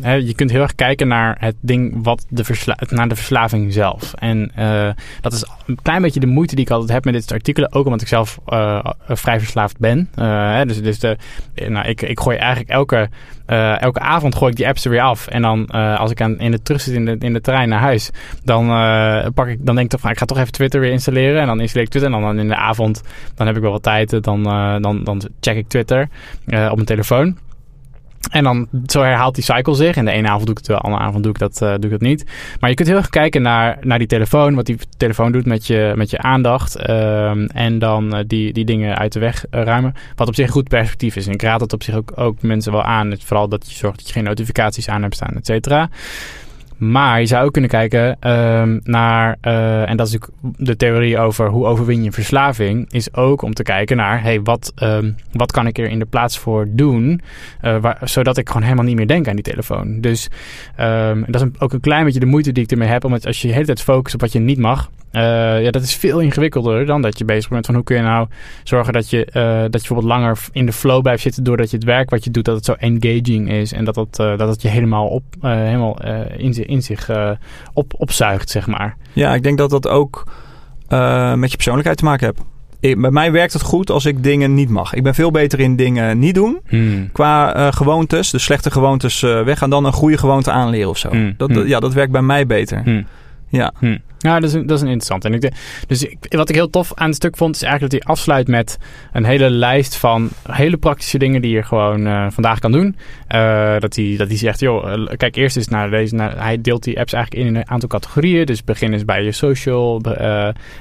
hè, 0.00 0.14
je 0.14 0.34
kunt 0.34 0.50
heel 0.50 0.62
erg 0.62 0.74
kijken 0.74 1.08
naar 1.08 1.36
het 1.38 1.54
ding 1.60 1.98
wat 2.02 2.26
de 2.28 2.44
naar 2.88 3.08
de 3.08 3.16
verslaving 3.16 3.72
zelf. 3.72 4.14
En 4.14 4.52
uh, 4.58 4.88
dat 5.20 5.32
is 5.32 5.44
een 5.66 5.78
klein 5.82 6.02
beetje 6.02 6.20
de 6.20 6.26
moeite 6.26 6.54
die 6.54 6.64
ik 6.64 6.70
altijd 6.70 6.92
heb 6.92 7.04
met 7.04 7.14
dit 7.14 7.22
soort 7.22 7.34
artikelen. 7.34 7.72
Ook 7.72 7.84
omdat 7.84 8.00
ik 8.00 8.08
zelf 8.08 8.38
uh, 8.48 8.84
vrij 9.08 9.38
verslaafd 9.38 9.78
ben. 9.78 10.10
Dus 10.66 10.82
dus 10.82 11.00
nou, 11.68 11.88
ik, 11.88 12.02
ik 12.02 12.20
gooi 12.20 12.36
eigenlijk 12.36 12.70
elke, 12.70 13.08
elke 13.78 14.00
avond 14.00 14.34
gooi 14.34 14.50
ik 14.50 14.56
die 14.56 14.66
apps 14.66 14.84
er 14.84 14.90
weer 14.90 15.00
af. 15.00 15.26
En 15.26 15.42
dan 15.42 15.66
als 15.70 16.10
ik 16.10 16.20
aan, 16.20 16.38
in 16.38 16.50
de 16.50 16.62
terug 16.62 16.80
zit 16.80 16.94
in 16.94 17.04
de, 17.04 17.16
in 17.18 17.32
de 17.32 17.40
trein 17.40 17.68
naar 17.68 17.80
huis, 17.80 18.10
dan, 18.44 18.66
pak 19.34 19.46
ik, 19.46 19.58
dan 19.66 19.74
denk 19.74 19.86
ik 19.86 19.90
toch 19.90 20.00
van 20.00 20.10
ik 20.10 20.18
ga 20.18 20.24
toch 20.24 20.38
even 20.38 20.52
Twitter 20.52 20.80
weer 20.80 20.92
installeren. 20.92 21.40
En 21.40 21.46
dan 21.46 21.60
installeer 21.60 21.86
ik 21.86 21.90
Twitter. 21.90 22.12
En 22.12 22.20
dan 22.20 22.38
in 22.38 22.48
de 22.48 22.56
avond, 22.56 23.02
dan 23.34 23.46
heb 23.46 23.56
ik 23.56 23.62
wel 23.62 23.72
wat 23.72 23.82
tijd. 23.82 24.22
Dan, 24.22 24.42
dan, 24.82 25.04
dan 25.04 25.22
check 25.40 25.56
ik 25.56 25.68
Twitter 25.68 26.08
uh, 26.46 26.66
op 26.68 26.74
mijn 26.74 26.86
telefoon. 26.86 27.38
En 28.30 28.44
dan 28.44 28.68
zo 28.86 29.02
herhaalt 29.02 29.34
die 29.34 29.44
cycle 29.44 29.74
zich. 29.74 29.96
En 29.96 30.04
de 30.04 30.10
ene 30.10 30.28
avond 30.28 30.46
doe 30.46 30.50
ik 30.50 30.58
het 30.58 30.66
wel, 30.66 30.76
de 30.76 30.84
andere 30.84 31.02
avond 31.02 31.22
doe 31.22 31.32
ik 31.32 31.38
dat, 31.38 31.60
uh, 31.62 31.68
doe 31.68 31.84
ik 31.84 31.90
dat 31.90 32.00
niet. 32.00 32.26
Maar 32.60 32.70
je 32.70 32.76
kunt 32.76 32.88
heel 32.88 32.96
erg 32.96 33.08
kijken 33.08 33.42
naar, 33.42 33.78
naar 33.80 33.98
die 33.98 34.06
telefoon. 34.06 34.54
Wat 34.54 34.66
die 34.66 34.78
telefoon 34.96 35.32
doet 35.32 35.46
met 35.46 35.66
je, 35.66 35.92
met 35.96 36.10
je 36.10 36.18
aandacht. 36.18 36.88
Uh, 36.88 37.56
en 37.56 37.78
dan 37.78 38.16
uh, 38.16 38.24
die, 38.26 38.52
die 38.52 38.64
dingen 38.64 38.98
uit 38.98 39.12
de 39.12 39.20
weg 39.20 39.44
ruimen. 39.50 39.94
Wat 40.14 40.28
op 40.28 40.34
zich 40.34 40.46
een 40.46 40.52
goed 40.52 40.68
perspectief 40.68 41.16
is. 41.16 41.26
En 41.26 41.32
ik 41.32 41.42
raad 41.42 41.60
het 41.60 41.72
op 41.72 41.82
zich 41.82 41.94
ook, 41.94 42.12
ook 42.14 42.42
mensen 42.42 42.72
wel 42.72 42.82
aan. 42.82 43.14
Vooral 43.24 43.48
dat 43.48 43.70
je 43.70 43.76
zorgt 43.76 43.96
dat 43.96 44.06
je 44.06 44.12
geen 44.12 44.24
notificaties 44.24 44.88
aan 44.88 45.02
hebt 45.02 45.14
staan, 45.14 45.34
et 45.36 45.46
cetera. 45.46 45.88
Maar 46.76 47.20
je 47.20 47.26
zou 47.26 47.44
ook 47.44 47.52
kunnen 47.52 47.70
kijken 47.70 48.30
um, 48.30 48.80
naar, 48.84 49.36
uh, 49.42 49.90
en 49.90 49.96
dat 49.96 50.06
is 50.06 50.12
natuurlijk 50.12 50.58
de 50.58 50.76
theorie 50.76 51.18
over 51.18 51.48
hoe 51.48 51.66
overwin 51.66 52.02
je 52.02 52.12
verslaving, 52.12 52.92
is 52.92 53.14
ook 53.14 53.42
om 53.42 53.54
te 53.54 53.62
kijken 53.62 53.96
naar, 53.96 54.22
hey, 54.22 54.42
wat, 54.42 54.72
um, 54.82 55.16
wat 55.32 55.52
kan 55.52 55.66
ik 55.66 55.78
er 55.78 55.88
in 55.88 55.98
de 55.98 56.04
plaats 56.04 56.38
voor 56.38 56.66
doen, 56.70 57.20
waar, 57.60 57.98
zodat 58.04 58.36
ik 58.36 58.46
gewoon 58.46 58.62
helemaal 58.62 58.84
niet 58.84 58.96
meer 58.96 59.06
denk 59.06 59.28
aan 59.28 59.34
die 59.34 59.44
telefoon. 59.44 60.00
Dus 60.00 60.28
um, 60.80 61.24
dat 61.28 61.42
is 61.42 61.48
ook 61.58 61.72
een 61.72 61.80
klein 61.80 62.04
beetje 62.04 62.20
de 62.20 62.26
moeite 62.26 62.52
die 62.52 62.64
ik 62.64 62.70
ermee 62.70 62.88
heb, 62.88 63.04
omdat 63.04 63.26
als 63.26 63.42
je 63.42 63.48
de 63.48 63.54
hele 63.54 63.66
tijd 63.66 63.82
focust 63.82 64.14
op 64.14 64.20
wat 64.20 64.32
je 64.32 64.38
niet 64.38 64.58
mag, 64.58 64.90
uh, 65.12 65.62
ja, 65.62 65.70
dat 65.70 65.82
is 65.82 65.94
veel 65.94 66.20
ingewikkelder 66.20 66.86
dan 66.86 67.02
dat 67.02 67.18
je 67.18 67.24
bezig 67.24 67.50
bent 67.50 67.66
van 67.66 67.74
hoe 67.74 67.84
kun 67.84 67.96
je 67.96 68.02
nou 68.02 68.28
zorgen 68.64 68.92
dat 68.92 69.10
je, 69.10 69.18
uh, 69.18 69.42
dat 69.42 69.62
je 69.62 69.68
bijvoorbeeld 69.70 70.08
langer 70.08 70.38
in 70.52 70.66
de 70.66 70.72
flow 70.72 71.02
blijft 71.02 71.22
zitten 71.22 71.44
doordat 71.44 71.70
je 71.70 71.76
het 71.76 71.84
werk 71.84 72.10
wat 72.10 72.24
je 72.24 72.30
doet, 72.30 72.44
dat 72.44 72.56
het 72.56 72.64
zo 72.64 72.72
engaging 72.72 73.50
is 73.50 73.72
en 73.72 73.84
dat 73.84 73.96
het, 73.96 74.18
uh, 74.18 74.38
dat 74.38 74.48
het 74.48 74.62
je 74.62 74.68
helemaal, 74.68 75.06
op, 75.06 75.24
helemaal 75.40 76.00
in, 76.36 76.66
in 76.66 76.82
zich 76.82 77.10
op, 77.72 77.94
opzuigt, 77.96 78.50
zeg 78.50 78.66
maar. 78.66 78.96
Ja, 79.12 79.34
ik 79.34 79.42
denk 79.42 79.58
dat 79.58 79.70
dat 79.70 79.88
ook 79.88 80.24
met 81.36 81.50
je 81.50 81.56
persoonlijkheid 81.56 81.98
te 81.98 82.04
maken 82.04 82.26
heeft. 82.26 82.40
Ik, 82.80 83.00
bij 83.00 83.10
mij 83.10 83.32
werkt 83.32 83.52
het 83.52 83.62
goed 83.62 83.90
als 83.90 84.04
ik 84.04 84.22
dingen 84.22 84.54
niet 84.54 84.68
mag. 84.68 84.94
Ik 84.94 85.02
ben 85.02 85.14
veel 85.14 85.30
beter 85.30 85.60
in 85.60 85.76
dingen 85.76 86.18
niet 86.18 86.34
doen. 86.34 86.60
Hmm. 86.66 87.12
Qua 87.12 87.70
gewoontes, 87.70 88.30
de 88.30 88.38
slechte 88.38 88.70
gewoontes 88.70 89.20
weggaan, 89.20 89.70
dan 89.70 89.84
een 89.84 89.92
goede 89.92 90.18
gewoonte 90.18 90.50
aanleren 90.50 90.88
of 90.88 90.98
zo. 90.98 91.08
Hmm. 91.08 91.34
Dat, 91.36 91.50
hmm. 91.50 91.66
ja, 91.66 91.80
dat 91.80 91.94
werkt 91.94 92.12
bij 92.12 92.22
mij 92.22 92.46
beter. 92.46 93.04
Ja. 93.48 93.72
Ja, 94.26 94.40
dat 94.40 94.48
is, 94.48 94.54
een, 94.54 94.66
dat 94.66 94.76
is 94.76 94.82
een 94.82 94.88
interessant. 94.88 95.24
En 95.24 95.34
ik, 95.34 95.52
dus 95.86 96.02
ik, 96.02 96.16
wat 96.28 96.48
ik 96.48 96.54
heel 96.54 96.70
tof 96.70 96.92
aan 96.94 97.06
het 97.06 97.16
stuk 97.16 97.36
vond, 97.36 97.54
is 97.54 97.62
eigenlijk 97.62 97.92
dat 97.92 98.02
hij 98.02 98.12
afsluit 98.14 98.48
met 98.48 98.78
een 99.12 99.24
hele 99.24 99.50
lijst 99.50 99.96
van 99.96 100.30
hele 100.50 100.76
praktische 100.76 101.18
dingen 101.18 101.42
die 101.42 101.50
je 101.50 101.62
gewoon 101.62 102.06
uh, 102.06 102.26
vandaag 102.30 102.58
kan 102.58 102.72
doen. 102.72 102.96
Uh, 103.34 103.78
dat, 103.78 103.96
hij, 103.96 104.14
dat 104.16 104.28
hij 104.28 104.36
zegt, 104.36 104.60
joh, 104.60 105.06
kijk 105.16 105.36
eerst 105.36 105.56
eens 105.56 105.68
naar 105.68 105.90
deze. 105.90 106.14
Naar, 106.14 106.42
hij 106.42 106.60
deelt 106.60 106.82
die 106.82 106.98
apps 106.98 107.12
eigenlijk 107.12 107.46
in 107.46 107.56
een 107.56 107.68
aantal 107.68 107.88
categorieën. 107.88 108.46
Dus 108.46 108.64
begin 108.64 108.92
eens 108.92 109.04
bij 109.04 109.24
je 109.24 109.32
social 109.32 110.00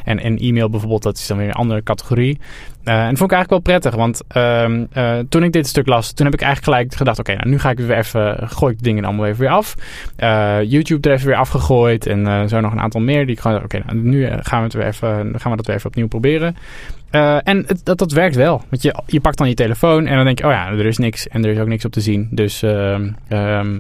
en, 0.04 0.20
en 0.20 0.38
e-mail 0.38 0.70
bijvoorbeeld, 0.70 1.04
dat 1.04 1.18
is 1.18 1.28
dan 1.28 1.38
weer 1.38 1.48
een 1.48 1.54
andere 1.54 1.84
categorie. 1.84 2.40
En 2.84 3.10
dat 3.10 3.18
vond 3.18 3.32
ik 3.32 3.38
eigenlijk 3.38 3.50
wel 3.50 3.60
prettig, 3.60 3.96
want 3.96 4.22
uh, 4.98 5.20
toen 5.30 5.44
ik 5.44 5.52
dit 5.52 5.68
stuk 5.68 5.88
las, 5.88 6.14
toen 6.14 6.26
heb 6.26 6.36
ik 6.36 6.42
eigenlijk 6.42 6.74
gelijk 6.74 6.96
gedacht: 6.96 7.20
oké, 7.20 7.34
nou 7.36 7.50
nu 7.50 7.60
ga 7.60 7.70
ik 7.70 7.80
weer 7.80 7.98
even, 7.98 8.38
gooi 8.50 8.74
ik 8.74 8.84
dingen 8.84 9.06
allemaal 9.06 9.26
even 9.26 9.40
weer 9.40 9.50
af. 9.50 9.76
YouTube 10.68 11.10
er 11.10 11.16
even 11.16 11.28
weer 11.28 11.36
afgegooid 11.36 12.06
en 12.06 12.50
zo 12.50 12.60
nog 12.60 12.72
een 12.72 12.80
aantal 12.80 13.02
meer. 13.02 13.26
Die 13.26 13.35
ik 13.36 13.42
gewoon, 13.42 13.58
oké, 13.58 13.66
okay, 13.66 13.82
nou, 13.86 14.08
nu 14.08 14.28
gaan 14.28 14.60
we, 14.60 14.66
het 14.66 14.74
weer 14.74 14.86
even, 14.86 15.40
gaan 15.40 15.52
we 15.52 15.58
dat 15.58 15.66
weer 15.66 15.76
even 15.76 15.90
opnieuw 15.90 16.08
proberen. 16.08 16.56
en 17.44 17.64
het, 17.68 17.82
dat, 17.84 17.98
dat 17.98 18.12
werkt 18.12 18.36
wel. 18.36 18.64
Want 18.70 18.82
je, 18.82 18.96
je 19.06 19.22
pakt 19.22 19.38
dan 19.38 19.50
je 19.50 19.54
telefoon 19.54 20.06
en 20.06 20.16
dan 20.16 20.26
denk 20.26 20.38
je: 20.38 20.46
oh 20.46 20.52
ja, 20.52 20.68
er 20.68 20.86
is 20.86 20.98
niks 20.98 21.28
en 21.28 21.46
er 21.46 21.52
is 21.52 21.60
ook 21.60 21.68
niks 21.68 21.86
op 21.86 21.92
te 21.92 22.02
zien. 22.02 22.28
Dus, 22.32 22.64
ehm, 22.64 23.12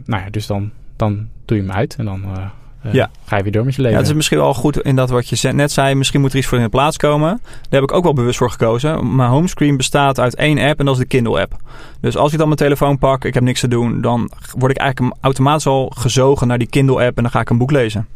nou 0.06 0.24
ja, 0.24 0.30
dus 0.32 0.48
dan, 0.48 0.72
dan 0.96 1.28
doe 1.46 1.58
je 1.58 1.64
hem 1.64 1.72
uit 1.72 1.96
en 1.96 2.06
dan. 2.06 2.24
Uh, 2.24 2.94
ja. 2.94 3.10
Ga 3.26 3.38
je 3.38 3.44
weer 3.44 3.52
door 3.52 3.66
met 3.66 3.76
je 3.76 3.82
leven. 3.82 3.96
Ja, 3.96 4.02
het 4.02 4.12
is 4.12 4.16
misschien 4.16 4.38
wel 4.38 4.54
goed 4.54 4.82
in 4.82 4.96
dat 4.96 5.10
wat 5.10 5.28
je 5.30 5.52
net 5.52 5.72
zei. 5.72 5.96
Misschien 5.96 6.22
moet 6.22 6.32
er 6.32 6.38
iets 6.38 6.48
voor 6.48 6.58
in 6.58 6.64
de 6.64 6.70
plaats 6.70 6.98
komen. 6.98 7.30
Daar 7.42 7.82
heb 7.82 7.84
ik 7.84 7.94
ook 7.94 8.04
wel 8.04 8.14
bewust 8.14 8.38
voor 8.38 8.52
gekozen. 8.52 9.16
Mijn 9.16 9.30
homescreen 9.30 9.78
bestaat 9.78 10.20
uit 10.20 10.36
één 10.36 10.58
app 10.60 10.80
en 10.80 10.86
dat 10.86 10.94
is 10.94 11.02
de 11.02 11.08
Kindle 11.08 11.42
app. 11.42 11.56
Dus 12.00 12.18
als 12.18 12.32
ik 12.32 12.38
dan 12.38 12.48
mijn 12.48 12.60
telefoon 12.60 12.98
pak, 12.98 13.26
ik 13.26 13.34
heb 13.34 13.44
niks 13.44 13.60
te 13.60 13.68
doen, 13.68 14.02
dan 14.02 14.32
word 14.58 14.72
ik 14.72 14.78
eigenlijk 14.78 15.16
automatisch 15.22 15.68
al 15.68 15.92
gezogen 15.96 16.48
naar 16.48 16.58
die 16.58 16.70
Kindle 16.70 17.06
app 17.06 17.18
en 17.18 17.24
dan 17.24 17.32
ga 17.32 17.40
ik 17.40 17.50
een 17.50 17.58
boek 17.58 17.72
lezen. 17.72 18.08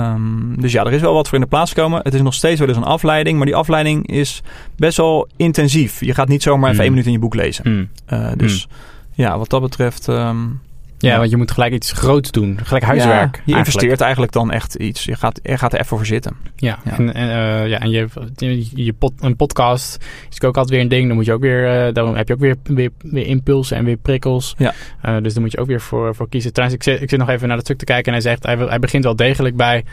Um, 0.00 0.60
dus 0.60 0.72
ja, 0.72 0.84
er 0.84 0.92
is 0.92 1.00
wel 1.00 1.14
wat 1.14 1.26
voor 1.28 1.34
in 1.38 1.44
de 1.44 1.50
plaats 1.50 1.72
gekomen. 1.72 2.00
Het 2.02 2.14
is 2.14 2.22
nog 2.22 2.34
steeds 2.34 2.58
wel 2.58 2.68
eens 2.68 2.76
een 2.76 2.84
afleiding, 2.84 3.36
maar 3.36 3.46
die 3.46 3.56
afleiding 3.56 4.06
is 4.06 4.42
best 4.76 4.96
wel 4.96 5.28
intensief. 5.36 6.00
Je 6.04 6.14
gaat 6.14 6.28
niet 6.28 6.42
zomaar 6.42 6.64
even 6.70 6.74
Mm. 6.74 6.80
één 6.80 6.90
minuut 6.90 7.06
in 7.06 7.12
je 7.12 7.18
boek 7.18 7.34
lezen. 7.34 7.70
Mm. 7.70 7.88
Uh, 8.12 8.28
dus 8.36 8.68
ja, 9.12 9.38
wat 9.38 9.50
dat 9.50 9.60
betreft. 9.60 10.06
Um, 10.06 10.60
ja, 11.10 11.18
want 11.18 11.30
je 11.30 11.36
moet 11.36 11.50
gelijk 11.50 11.72
iets 11.72 11.92
groots 11.92 12.30
doen. 12.30 12.58
Gelijk 12.62 12.84
huiswerk. 12.84 13.12
Ja, 13.12 13.22
je 13.22 13.28
eigenlijk. 13.36 13.66
investeert 13.66 14.00
eigenlijk 14.00 14.32
dan 14.32 14.50
echt 14.50 14.74
iets. 14.74 15.04
Je 15.04 15.16
gaat, 15.16 15.40
je 15.42 15.58
gaat 15.58 15.72
er 15.72 15.80
even 15.80 15.96
voor 15.96 16.06
zitten. 16.06 16.36
Ja, 16.56 16.78
Ja. 16.84 16.96
en, 16.96 17.14
en, 17.14 17.28
uh, 17.28 17.68
ja, 17.68 17.78
en 17.78 17.90
je, 17.90 18.06
je, 18.84 18.92
pod, 18.92 19.12
een 19.20 19.36
podcast 19.36 20.04
is 20.30 20.42
ook 20.42 20.56
altijd 20.56 20.70
weer 20.70 20.80
een 20.80 20.88
ding. 20.88 21.06
Dan 21.06 21.16
moet 21.16 21.24
je 21.24 21.32
ook 21.32 21.40
weer, 21.40 21.86
uh, 21.86 21.94
dan 21.94 22.16
heb 22.16 22.28
je 22.28 22.34
ook 22.34 22.40
weer, 22.40 22.56
weer, 22.64 22.90
weer 22.98 23.26
impulsen 23.26 23.76
en 23.76 23.84
weer 23.84 23.96
prikkels. 23.96 24.54
Ja. 24.58 24.74
Uh, 25.04 25.16
dus 25.22 25.32
daar 25.32 25.42
moet 25.42 25.52
je 25.52 25.58
ook 25.58 25.66
weer 25.66 25.80
voor, 25.80 26.14
voor 26.14 26.28
kiezen. 26.28 26.52
Trouwens, 26.52 26.78
ik 26.80 26.92
zit, 26.92 27.02
ik 27.02 27.10
zit 27.10 27.18
nog 27.18 27.28
even 27.28 27.46
naar 27.48 27.56
dat 27.56 27.64
stuk 27.64 27.78
te 27.78 27.84
kijken 27.84 28.06
en 28.06 28.12
hij 28.12 28.20
zegt, 28.20 28.42
hij, 28.46 28.56
hij 28.56 28.78
begint 28.78 29.04
wel 29.04 29.16
degelijk 29.16 29.56
bij 29.56 29.84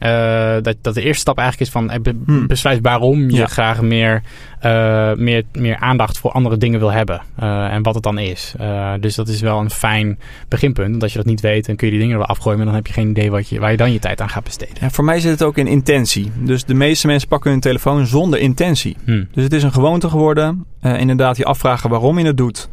uh, 0.00 0.52
dat, 0.62 0.76
dat 0.80 0.94
de 0.94 1.02
eerste 1.02 1.20
stap 1.20 1.38
eigenlijk 1.38 1.68
is 1.68 1.74
van 1.74 2.02
be, 2.02 2.14
Hmm. 2.26 2.46
besluit 2.46 2.78
waarom 2.82 3.30
je 3.30 3.36
Ja. 3.36 3.46
graag 3.46 3.80
meer, 3.82 4.22
uh, 4.64 5.12
meer, 5.14 5.42
meer 5.52 5.76
aandacht 5.76 6.18
voor 6.18 6.30
andere 6.32 6.56
dingen 6.56 6.78
wil 6.78 6.92
hebben. 6.92 7.22
Uh, 7.42 7.72
en 7.72 7.82
wat 7.82 7.94
het 7.94 8.02
dan 8.02 8.18
is. 8.18 8.54
Dus 9.00 9.14
dat 9.14 9.28
is 9.28 9.40
wel 9.40 9.58
een 9.60 9.70
fijn 9.70 10.18
beginpunt. 10.48 10.90
Want 10.90 11.02
als 11.02 11.12
je 11.12 11.18
dat 11.18 11.26
niet 11.26 11.40
weet, 11.40 11.66
dan 11.66 11.76
kun 11.76 11.86
je 11.86 11.92
die 11.92 12.00
dingen 12.02 12.18
er 12.20 12.26
wel 12.26 12.36
afgooien. 12.36 12.56
Maar 12.58 12.66
dan 12.66 12.76
heb 12.76 12.86
je 12.86 12.92
geen 12.92 13.08
idee 13.08 13.30
wat 13.30 13.48
je, 13.48 13.60
waar 13.60 13.70
je 13.70 13.76
dan 13.76 13.92
je 13.92 13.98
tijd 13.98 14.20
aan 14.20 14.28
gaat 14.28 14.44
besteden. 14.44 14.74
Ja, 14.80 14.90
voor 14.90 15.04
mij 15.04 15.20
zit 15.20 15.30
het 15.30 15.42
ook 15.42 15.58
in 15.58 15.66
intentie. 15.66 16.32
Dus 16.38 16.64
de 16.64 16.74
meeste 16.74 17.06
mensen 17.06 17.28
pakken 17.28 17.50
hun 17.50 17.60
telefoon 17.60 18.06
zonder 18.06 18.38
intentie. 18.38 18.96
Hmm. 19.04 19.28
Dus 19.32 19.44
het 19.44 19.52
is 19.52 19.62
een 19.62 19.72
gewoonte 19.72 20.08
geworden. 20.08 20.64
Inderdaad, 20.82 21.36
je 21.36 21.44
afvragen 21.44 21.90
waarom 21.90 22.18
je 22.18 22.26
het 22.26 22.36
doet. 22.36 22.68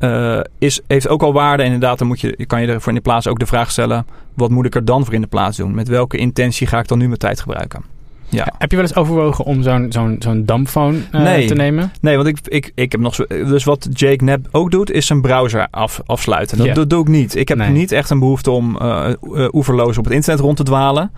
Uh, 0.00 0.40
is, 0.58 0.80
heeft 0.86 1.08
ook 1.08 1.22
al 1.22 1.32
waarde. 1.32 1.62
Inderdaad, 1.62 1.98
dan 1.98 2.06
moet 2.08 2.20
je, 2.20 2.46
kan 2.46 2.60
je 2.60 2.66
er 2.66 2.80
voor 2.80 2.88
in 2.88 2.94
de 2.94 3.00
plaats 3.04 3.26
ook 3.26 3.38
de 3.38 3.46
vraag 3.46 3.70
stellen: 3.70 4.06
wat 4.34 4.50
moet 4.50 4.66
ik 4.66 4.74
er 4.74 4.84
dan 4.84 5.04
voor 5.04 5.14
in 5.14 5.20
de 5.20 5.26
plaats 5.26 5.56
doen? 5.56 5.74
Met 5.74 5.88
welke 5.88 6.16
intentie 6.16 6.66
ga 6.66 6.78
ik 6.78 6.88
dan 6.88 6.98
nu 6.98 7.06
mijn 7.06 7.18
tijd 7.18 7.40
gebruiken? 7.40 7.82
Ja. 8.30 8.52
Heb 8.58 8.70
je 8.70 8.76
wel 8.76 8.84
eens 8.86 8.96
overwogen 8.96 9.44
om 9.44 9.62
zo'n 9.62 9.86
zo'n 9.88 10.16
zo'n 10.18 10.44
dampphone 10.44 10.96
uh, 11.12 11.22
Nee. 11.22 11.46
te 11.46 11.54
nemen? 11.54 11.92
Nee, 12.00 12.16
want 12.16 12.28
ik, 12.28 12.38
ik, 12.44 12.72
ik 12.74 12.92
heb 12.92 13.00
nog 13.00 13.14
zo. 13.14 13.24
Dus 13.28 13.64
wat 13.64 13.88
Jake 13.92 14.16
Knapp 14.16 14.48
ook 14.50 14.70
doet, 14.70 14.90
is 14.90 15.06
zijn 15.06 15.20
browser 15.20 15.66
af, 15.70 16.00
afsluiten. 16.06 16.74
Dat, 16.74 16.90
doe 16.90 17.00
ik 17.00 17.08
niet. 17.08 17.36
Ik 17.36 17.48
heb 17.48 17.58
Nee. 17.58 17.70
niet 17.70 17.92
echt 17.92 18.10
een 18.10 18.18
behoefte 18.18 18.50
om 18.50 18.78
uh, 18.82 19.08
oeverloos 19.52 19.98
op 19.98 20.04
het 20.04 20.12
internet 20.12 20.40
rond 20.40 20.56
te 20.56 20.62
dwalen. 20.62 21.10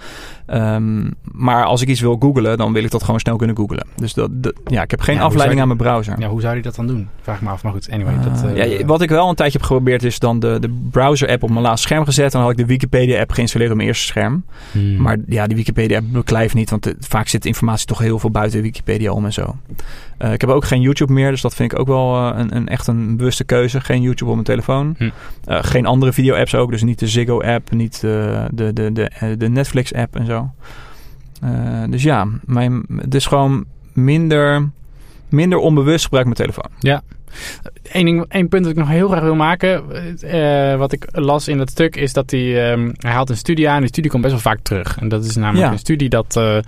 Ehm, 0.50 1.10
maar 1.32 1.64
als 1.64 1.82
ik 1.82 1.88
iets 1.88 2.00
wil 2.00 2.16
googlen, 2.20 2.58
dan 2.58 2.72
wil 2.72 2.84
ik 2.84 2.90
dat 2.90 3.02
gewoon 3.02 3.20
snel 3.20 3.36
kunnen 3.36 3.56
googlen. 3.56 3.86
Dus 3.96 4.14
dat, 4.14 4.30
dat 4.32 4.52
ja, 4.66 4.82
ik 4.82 4.90
heb 4.90 5.00
geen 5.00 5.14
Ja, 5.16 5.22
afleiding 5.22 5.60
aan 5.60 5.66
mijn 5.66 5.78
browser. 5.78 6.14
Ja, 6.18 6.28
hoe 6.28 6.40
zou 6.40 6.52
hij 6.52 6.62
dat 6.62 6.74
dan 6.74 6.86
doen? 6.86 7.08
Vraag 7.22 7.40
me 7.40 7.48
af. 7.48 7.62
Maar 7.62 7.72
goed, 7.72 7.90
anyway. 7.90 8.14
dat, 8.24 8.44
Uh, 8.44 8.62
eh, 8.62 8.78
ja, 8.78 8.86
wat 8.86 9.02
ik 9.02 9.08
wel 9.08 9.28
een 9.28 9.34
tijdje 9.34 9.58
heb 9.58 9.66
geprobeerd 9.66 10.02
is 10.02 10.18
dan 10.18 10.40
de, 10.40 10.58
de 10.60 10.80
browser-app 10.90 11.42
op 11.42 11.50
mijn 11.50 11.62
laatste 11.62 11.86
scherm 11.86 12.04
gezet. 12.04 12.24
En 12.24 12.30
dan 12.30 12.40
had 12.40 12.50
ik 12.50 12.56
de 12.56 12.66
Wikipedia-app 12.66 13.32
geïnstalleerd 13.32 13.70
op 13.70 13.76
mijn 13.76 13.88
eerste 13.88 14.06
scherm. 14.06 14.44
hmm. 14.72 15.02
Maar 15.02 15.18
ja, 15.26 15.46
die 15.46 15.56
Wikipedia-app 15.56 16.06
beklijft 16.12 16.54
niet, 16.54 16.70
want 16.70 16.86
eh, 16.86 16.94
vaak 16.98 17.28
zit 17.28 17.44
informatie 17.44 17.86
toch 17.86 17.98
heel 17.98 18.18
veel 18.18 18.30
buiten 18.30 18.62
Wikipedia 18.62 19.12
om 19.12 19.24
en 19.24 19.32
zo. 19.32 19.56
Uh, 20.18 20.32
ik 20.32 20.40
heb 20.40 20.50
ook 20.50 20.64
geen 20.64 20.80
YouTube 20.80 21.12
meer, 21.12 21.30
dus 21.30 21.40
dat 21.40 21.54
vind 21.54 21.72
ik 21.72 21.78
ook 21.78 21.86
wel 21.86 22.16
uh, 22.16 22.38
een, 22.38 22.56
een, 22.56 22.68
echt 22.68 22.86
een 22.86 23.16
bewuste 23.16 23.44
keuze. 23.44 23.80
Geen 23.80 24.02
YouTube 24.02 24.30
op 24.30 24.34
mijn 24.34 24.46
telefoon. 24.46 24.94
Hm. 24.98 25.10
Geen 25.46 25.86
andere 25.86 26.12
video-apps 26.12 26.54
ook, 26.54 26.70
dus 26.70 26.82
niet 26.82 26.98
de 26.98 27.08
Ziggo-app, 27.08 27.70
niet 27.70 28.00
de, 28.00 28.46
de, 28.52 28.72
de, 28.72 28.92
de, 28.92 29.36
de 29.36 29.48
Netflix-app 29.48 30.16
en 30.16 30.26
zo. 30.26 30.39
Uh, 31.44 31.84
dus 31.90 32.02
ja, 32.02 32.26
mijn, 32.44 32.82
het 32.96 33.14
is 33.14 33.26
gewoon 33.26 33.64
minder, 33.92 34.70
minder 35.32 35.58
onbewust 35.58 36.04
gebruik 36.04 36.24
mijn 36.24 36.36
telefoon. 36.36 36.70
Ja. 36.78 37.02
Eén, 37.82 38.04
ding, 38.04 38.24
één 38.28 38.48
punt 38.48 38.62
dat 38.62 38.72
ik 38.72 38.78
nog 38.78 38.88
heel 38.88 39.08
graag 39.08 39.22
wil 39.22 39.34
maken. 39.34 39.82
Uh, 40.24 40.76
wat 40.76 40.92
ik 40.92 41.08
las 41.12 41.48
in 41.48 41.58
dat 41.58 41.70
stuk 41.70 41.96
is 41.96 42.12
dat 42.12 42.30
hij... 42.30 42.72
Um, 42.72 42.92
hij 42.96 43.10
haalt 43.10 43.30
een 43.30 43.36
studie 43.36 43.68
aan. 43.68 43.80
Die 43.80 43.88
studie 43.88 44.10
komt 44.10 44.22
best 44.22 44.34
wel 44.34 44.42
vaak 44.42 44.60
terug. 44.62 44.96
En 45.00 45.08
dat 45.08 45.24
is 45.24 45.36
namelijk 45.36 45.66
ja. 45.66 45.72
een 45.72 45.78
studie 45.78 46.08
dat, 46.08 46.36
uh, 46.38 46.54
uh, 46.54 46.60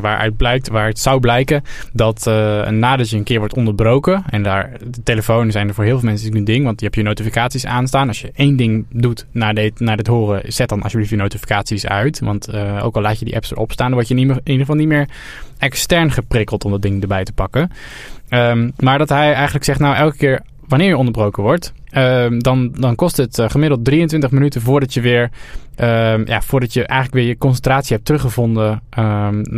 waaruit 0.00 0.36
blijkt... 0.36 0.68
waar 0.68 0.86
het 0.86 0.98
zou 0.98 1.20
blijken 1.20 1.62
dat 1.92 2.24
nadat 2.70 3.10
je 3.10 3.16
een 3.16 3.22
keer 3.22 3.38
wordt 3.38 3.54
onderbroken... 3.54 4.24
en 4.28 4.42
daar 4.42 4.72
de 4.90 5.02
telefoon 5.02 5.50
zijn 5.50 5.68
er 5.68 5.74
voor 5.74 5.84
heel 5.84 5.98
veel 5.98 6.08
mensen 6.08 6.36
een 6.36 6.44
ding... 6.44 6.64
want 6.64 6.80
je 6.80 6.84
hebt 6.84 6.96
je 6.96 7.02
notificaties 7.02 7.66
aanstaan. 7.66 8.08
Als 8.08 8.20
je 8.20 8.30
één 8.34 8.56
ding 8.56 8.86
doet 8.90 9.26
na 9.30 9.52
dit, 9.52 9.80
na 9.80 9.96
dit 9.96 10.06
horen... 10.06 10.52
zet 10.52 10.68
dan 10.68 10.82
alsjeblieft 10.82 11.10
je 11.10 11.16
notificaties 11.16 11.86
uit. 11.86 12.20
Want 12.20 12.54
ook 12.82 12.96
al 12.96 13.02
laat 13.02 13.18
je 13.18 13.24
die 13.24 13.36
apps 13.36 13.50
erop 13.50 13.72
staan... 13.72 13.86
dan 13.86 13.94
word 13.94 14.08
je 14.08 14.14
in 14.14 14.20
ieder 14.20 14.58
geval 14.58 14.76
niet 14.76 14.88
meer 14.88 15.08
extern 15.62 16.10
geprikkeld... 16.10 16.64
om 16.64 16.70
dat 16.70 16.82
ding 16.82 17.02
erbij 17.02 17.24
te 17.24 17.32
pakken. 17.32 17.70
Um, 18.30 18.72
maar 18.78 18.98
dat 18.98 19.08
hij 19.08 19.32
eigenlijk 19.32 19.64
zegt, 19.64 19.80
nou 19.80 19.96
elke 19.96 20.16
keer 20.16 20.40
wanneer 20.68 20.88
je 20.88 20.96
onderbroken 20.96 21.42
wordt, 21.42 21.72
um, 21.96 22.42
dan, 22.42 22.72
dan 22.78 22.94
kost 22.94 23.16
het 23.16 23.38
uh, 23.38 23.48
gemiddeld 23.48 23.84
23 23.84 24.30
minuten 24.30 24.60
voordat 24.60 24.94
je 24.94 25.00
weer, 25.00 25.30
um, 25.82 26.26
ja, 26.26 26.42
voordat 26.42 26.72
je 26.72 26.86
eigenlijk 26.86 27.20
weer 27.20 27.32
je 27.32 27.38
concentratie 27.38 27.94
hebt 27.94 28.06
teruggevonden 28.06 28.82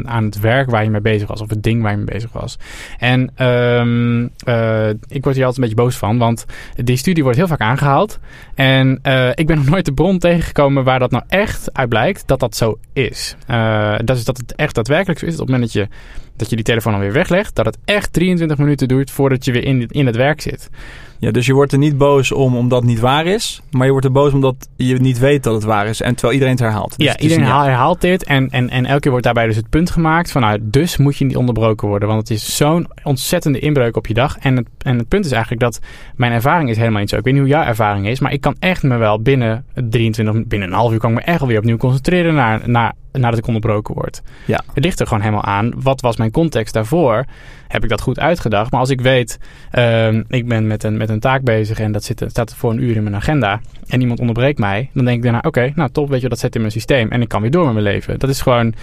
aan 0.03 0.25
het 0.25 0.41
werk 0.41 0.71
waar 0.71 0.85
je 0.85 0.91
mee 0.91 1.01
bezig 1.01 1.29
was 1.29 1.41
of 1.41 1.51
het 1.51 1.63
ding 1.63 1.83
waar 1.83 1.91
je 1.91 1.97
mee 1.97 2.07
bezig 2.07 2.33
was. 2.33 2.59
En 2.99 3.31
uh, 3.39 4.89
ik 5.09 5.25
word 5.25 5.37
hier 5.37 5.45
altijd 5.45 5.57
een 5.57 5.61
beetje 5.61 5.83
boos 5.83 5.97
van, 5.97 6.19
want 6.19 6.45
die 6.75 6.97
studie 6.97 7.23
wordt 7.23 7.39
heel 7.39 7.47
vaak 7.47 7.61
aangehaald 7.61 8.19
en 8.55 8.99
uh, 9.03 9.29
ik 9.35 9.47
ben 9.47 9.57
nog 9.57 9.69
nooit 9.69 9.85
de 9.85 9.93
bron 9.93 10.19
tegengekomen 10.19 10.85
waar 10.85 10.99
dat 10.99 11.11
nou 11.11 11.25
echt 11.29 11.73
uit 11.73 11.89
blijkt 11.89 12.27
dat 12.27 12.41
dat 12.41 12.57
zo 12.57 12.79
is. 12.93 13.37
Uh, 13.51 13.95
dat 14.05 14.17
is 14.17 14.25
dat 14.25 14.37
het 14.37 14.55
echt 14.55 14.75
daadwerkelijk 14.75 15.19
zo 15.19 15.27
is. 15.27 15.33
Op 15.33 15.39
het 15.39 15.49
moment 15.49 15.73
dat 15.73 15.83
je 15.83 15.89
dat 16.37 16.51
je 16.51 16.57
die 16.57 16.65
telefoon 16.65 16.93
dan 16.93 17.01
weer 17.01 17.13
weglegt, 17.13 17.55
dat 17.55 17.67
het 17.67 17.79
echt 17.85 18.13
23 18.13 18.59
minuten 18.59 18.89
duurt 18.89 19.11
voordat 19.11 19.45
je 19.45 19.53
weer 19.53 19.65
in, 19.65 19.89
in 19.89 20.07
het 20.07 20.17
werk 20.17 20.41
zit. 20.41 20.71
Ja, 21.19 21.31
dus 21.31 21.47
je 21.47 21.55
wordt 21.55 21.73
er 21.73 21.79
niet 21.79 21.99
boos 21.99 22.33
om 22.33 22.57
omdat 22.57 22.81
het 22.81 22.91
niet 22.91 23.01
waar 23.01 23.27
is, 23.27 23.63
maar 23.71 23.85
je 23.85 23.91
wordt 23.91 24.07
er 24.07 24.13
boos 24.13 24.33
omdat 24.33 24.69
je 24.77 24.95
niet 24.95 25.19
weet 25.19 25.43
dat 25.43 25.55
het 25.55 25.65
waar 25.65 25.87
is 25.87 26.01
terwijl 26.15 26.33
iedereen 26.33 26.55
het 26.55 26.65
herhaalt. 26.65 26.97
Dus 26.97 27.07
ja, 27.07 27.19
iedereen 27.19 27.45
ja. 27.45 27.65
herhaalt 27.65 28.01
dit 28.01 28.25
en, 28.25 28.49
en, 28.51 28.71
en 28.71 28.87
elke 28.87 29.01
keer 29.01 29.11
wordt 29.11 29.27
daarbij 29.27 29.47
dus 29.47 29.57
het 29.57 29.71
punt 29.71 29.91
gemaakt 29.91 30.33
van 30.33 30.41
nou, 30.41 30.59
dus 30.63 30.97
moet 30.97 31.17
je 31.17 31.25
niet 31.25 31.37
onderbroken 31.37 31.89
worden, 31.89 32.09
want 32.09 32.29
het 32.29 32.39
is 32.39 32.57
zo'n 32.57 32.87
ontzettende 33.03 33.59
inbreuk 33.59 33.97
op 33.97 34.07
je 34.07 34.15
dag. 34.15 34.39
En 34.39 34.57
het, 34.57 34.67
en 34.79 34.99
het 34.99 35.09
punt 35.09 35.25
is 35.25 35.33
eigenlijk 35.33 35.63
dat 35.63 35.81
mijn 36.17 36.33
ervaring 36.33 36.71
is 36.71 36.77
helemaal 36.77 37.01
niet 37.01 37.11
zo. 37.11 37.17
Ik 37.17 37.25
weet 37.25 37.33
niet 37.33 37.43
hoe 37.43 37.53
jouw 37.53 37.65
ervaring 37.65 38.07
is, 38.07 38.21
maar 38.21 38.33
ik 38.33 38.41
kan 38.41 38.57
echt 38.59 38.83
me 38.83 38.97
wel 38.97 39.21
binnen 39.21 39.65
23, 39.89 40.47
binnen 40.47 40.69
een 40.69 40.75
half 40.75 40.93
uur 40.93 40.99
kan 40.99 41.11
ik 41.11 41.17
me 41.17 41.23
echt 41.23 41.41
alweer 41.41 41.59
opnieuw 41.59 41.77
concentreren 41.77 42.35
naar, 42.35 42.61
naar 42.69 42.95
nadat 43.19 43.39
ik 43.39 43.47
onderbroken 43.47 43.95
word. 43.95 44.23
Ja. 44.45 44.61
Het 44.75 44.85
ligt 44.85 45.01
er 45.01 45.07
gewoon 45.07 45.23
helemaal 45.23 45.45
aan. 45.45 45.73
Wat 45.77 46.01
was 46.01 46.17
mijn 46.17 46.31
context 46.31 46.75
daarvoor? 46.75 47.25
Heb 47.69 47.83
ik 47.83 47.89
dat 47.89 48.01
goed 48.01 48.19
uitgedacht? 48.19 48.71
Maar 48.71 48.81
als 48.81 48.91
ik 48.91 49.01
weet, 49.01 49.39
uh, 49.73 50.13
ik 50.29 50.49
ben 50.49 50.67
met 50.67 50.83
een, 50.83 50.97
met 50.97 51.09
een 51.09 51.21
taak 51.21 51.43
bezig 51.43 51.79
en 51.79 51.93
dat 51.93 52.05
zit, 52.05 52.25
staat 52.27 52.55
voor 52.55 52.71
een 52.71 52.83
uur 52.83 52.97
in 52.97 53.03
mijn 53.03 53.17
agenda 53.17 53.61
en 53.87 54.01
iemand 54.01 54.21
onderbreekt 54.21 54.59
mij, 54.59 54.91
dan 54.93 55.05
denk 55.05 55.17
ik 55.17 55.23
daarna, 55.23 55.39
oké, 55.39 55.49
okay, 55.49 55.73
nou 55.75 55.91
top, 55.91 56.09
weet 56.09 56.21
je, 56.21 56.29
dat 56.29 56.39
zet 56.39 56.55
in 56.55 56.61
mijn 56.61 56.73
systeem 56.73 57.11
en 57.11 57.23
ik 57.23 57.29
kan 57.29 57.41
weer 57.41 57.51
door 57.51 57.65
met 57.65 57.73
mijn 57.73 57.85
leven. 57.85 58.19
Dat 58.19 58.31
is 58.31 58.41
gewoon, 58.41 58.75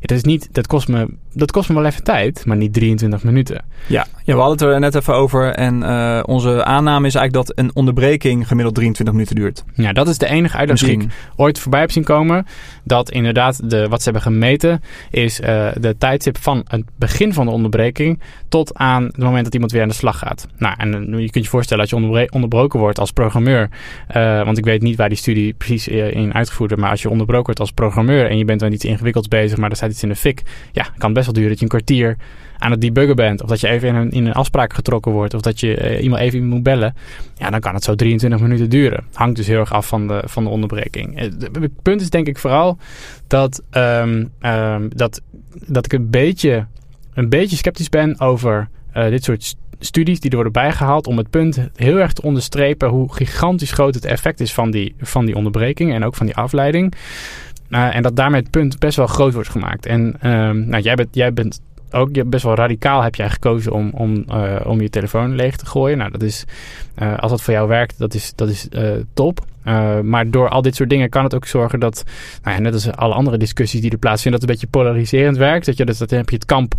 dat 0.00 0.16
is 0.16 0.22
niet, 0.22 0.48
dat 0.52 0.66
kost 0.66 0.88
me, 0.88 1.08
dat 1.32 1.50
kost 1.50 1.68
me 1.68 1.74
wel 1.74 1.84
even 1.84 2.04
tijd, 2.04 2.46
maar 2.46 2.56
niet 2.56 2.72
23 2.72 3.22
minuten. 3.24 3.64
Ja, 3.86 4.06
ja 4.24 4.34
we 4.34 4.40
hadden 4.40 4.58
het 4.68 4.74
er 4.74 4.80
net 4.80 4.94
even 4.94 5.14
over 5.14 5.54
en 5.54 5.82
uh, 5.82 6.20
onze 6.26 6.64
aanname 6.64 7.06
is 7.06 7.14
eigenlijk 7.14 7.46
dat 7.46 7.58
een 7.58 7.70
onderbreking 7.74 8.48
gemiddeld 8.48 8.74
23 8.74 9.14
minuten 9.14 9.36
duurt. 9.36 9.64
Ja, 9.74 9.92
dat 9.92 10.08
is 10.08 10.18
de 10.18 10.26
enige 10.26 10.56
uitdaging 10.56 10.98
die 10.98 11.08
ik 11.08 11.14
ooit 11.36 11.58
voorbij 11.58 11.80
heb 11.80 11.90
zien 11.90 12.04
komen. 12.04 12.46
Dat 12.84 13.10
inderdaad, 13.10 13.70
de, 13.70 13.79
wat 13.88 14.02
ze 14.02 14.10
hebben 14.10 14.22
gemeten, 14.22 14.82
is 15.10 15.40
uh, 15.40 15.68
de 15.80 15.96
tijdstip 15.98 16.38
van 16.38 16.64
het 16.68 16.84
begin 16.98 17.32
van 17.32 17.46
de 17.46 17.52
onderbreking 17.52 18.20
tot 18.48 18.74
aan 18.74 19.04
het 19.04 19.18
moment 19.18 19.44
dat 19.44 19.54
iemand 19.54 19.72
weer 19.72 19.82
aan 19.82 19.88
de 19.88 19.94
slag 19.94 20.18
gaat. 20.18 20.46
Nou, 20.58 20.74
en 20.78 21.14
uh, 21.14 21.20
je 21.20 21.30
kunt 21.30 21.44
je 21.44 21.50
voorstellen 21.50 21.88
dat 21.88 22.00
je 22.00 22.28
onderbroken 22.30 22.78
wordt 22.78 22.98
als 22.98 23.10
programmeur. 23.12 23.68
Want 24.44 24.58
ik 24.58 24.64
weet 24.64 24.82
niet 24.82 24.96
waar 24.96 25.08
die 25.08 25.18
studie 25.18 25.52
precies 25.52 25.88
in 25.88 26.34
uitgevoerd 26.34 26.68
wordt. 26.70 26.82
Maar 26.82 26.90
als 26.90 27.02
je 27.02 27.10
onderbroken 27.10 27.44
wordt 27.44 27.60
als 27.60 27.72
programmeur 27.72 28.30
en 28.30 28.38
je 28.38 28.44
bent 28.44 28.60
dan 28.60 28.72
iets 28.72 28.84
ingewikkelds 28.84 29.28
bezig, 29.28 29.58
maar 29.58 29.70
er 29.70 29.76
staat 29.76 29.90
iets 29.90 30.02
in 30.02 30.08
de 30.08 30.16
fik. 30.16 30.42
Ja, 30.72 30.82
kan 30.82 30.92
het 30.98 31.12
best 31.12 31.24
wel 31.24 31.34
duren 31.34 31.48
dat 31.48 31.58
je 31.58 31.64
een 31.64 31.70
kwartier 31.70 32.16
aan 32.60 32.70
het 32.70 32.80
debuggen 32.80 33.16
bent. 33.16 33.42
Of 33.42 33.48
dat 33.48 33.60
je 33.60 33.68
even 33.68 33.88
in 33.88 33.94
een, 33.94 34.10
in 34.10 34.26
een 34.26 34.32
afspraak 34.32 34.72
getrokken 34.72 35.12
wordt. 35.12 35.34
Of 35.34 35.40
dat 35.40 35.60
je 35.60 35.90
uh, 35.96 36.02
iemand 36.02 36.22
even 36.22 36.46
moet 36.46 36.62
bellen. 36.62 36.94
Ja, 37.36 37.50
dan 37.50 37.60
kan 37.60 37.74
het 37.74 37.84
zo 37.84 37.94
23 37.94 38.40
minuten 38.40 38.70
duren. 38.70 39.04
Hangt 39.12 39.36
dus 39.36 39.46
heel 39.46 39.58
erg 39.58 39.72
af 39.72 39.86
van 39.86 40.06
de, 40.06 40.22
van 40.24 40.44
de 40.44 40.50
onderbreking. 40.50 41.18
Het 41.18 41.82
punt 41.82 42.00
is 42.00 42.10
denk 42.10 42.26
ik 42.26 42.38
vooral 42.38 42.78
dat, 43.26 43.62
um, 43.70 44.32
um, 44.40 44.88
dat, 44.96 45.20
dat 45.66 45.84
ik 45.84 45.92
een 45.92 46.10
beetje, 46.10 46.66
een 47.14 47.28
beetje 47.28 47.56
sceptisch 47.56 47.88
ben 47.88 48.20
over 48.20 48.68
uh, 48.94 49.08
dit 49.08 49.24
soort 49.24 49.56
studies 49.78 50.20
die 50.20 50.30
er 50.30 50.36
worden 50.36 50.52
bijgehaald 50.52 51.06
om 51.06 51.16
het 51.16 51.30
punt 51.30 51.68
heel 51.74 51.96
erg 51.96 52.12
te 52.12 52.22
onderstrepen 52.22 52.88
hoe 52.88 53.14
gigantisch 53.14 53.72
groot 53.72 53.94
het 53.94 54.04
effect 54.04 54.40
is 54.40 54.54
van 54.54 54.70
die, 54.70 54.94
van 54.98 55.24
die 55.24 55.36
onderbreking 55.36 55.92
en 55.92 56.04
ook 56.04 56.14
van 56.14 56.26
die 56.26 56.36
afleiding. 56.36 56.94
Uh, 57.70 57.96
en 57.96 58.02
dat 58.02 58.16
daarmee 58.16 58.40
het 58.40 58.50
punt 58.50 58.78
best 58.78 58.96
wel 58.96 59.06
groot 59.06 59.34
wordt 59.34 59.48
gemaakt. 59.48 59.86
En 59.86 60.30
um, 60.30 60.68
nou, 60.68 60.82
jij, 60.82 60.94
bent, 60.94 61.08
jij 61.12 61.32
bent 61.32 61.60
ook 61.90 62.28
best 62.28 62.44
wel 62.44 62.54
radicaal 62.54 63.02
heb 63.02 63.14
jij 63.14 63.30
gekozen 63.30 63.72
om, 63.72 63.90
om, 63.94 64.24
uh, 64.28 64.60
om 64.64 64.80
je 64.80 64.90
telefoon 64.90 65.34
leeg 65.34 65.56
te 65.56 65.66
gooien. 65.66 65.98
Nou, 65.98 66.10
dat 66.10 66.22
is, 66.22 66.44
uh, 67.00 67.18
als 67.18 67.30
dat 67.30 67.42
voor 67.42 67.54
jou 67.54 67.68
werkt, 67.68 67.98
dat 67.98 68.14
is, 68.14 68.32
dat 68.34 68.48
is 68.48 68.68
uh, 68.70 68.90
top. 69.14 69.40
maar 70.02 70.30
door 70.30 70.48
al 70.48 70.62
dit 70.62 70.74
soort 70.74 70.90
dingen 70.90 71.08
kan 71.08 71.24
het 71.24 71.34
ook 71.34 71.46
zorgen 71.46 71.80
dat, 71.80 72.04
nou 72.42 72.56
ja, 72.56 72.62
net 72.62 72.72
als 72.72 72.92
alle 72.92 73.14
andere 73.14 73.36
discussies 73.36 73.80
die 73.80 73.90
er 73.90 73.98
plaatsvinden, 73.98 74.40
dat 74.40 74.50
het 74.50 74.58
een 74.58 74.68
beetje 74.68 74.80
polariserend 74.80 75.36
werkt. 75.36 75.66
Dat 75.66 75.76
je, 75.76 75.84
dus, 75.84 75.98
dat 75.98 76.10
heb 76.10 76.28
je 76.28 76.36
het 76.36 76.44
kamp, 76.44 76.74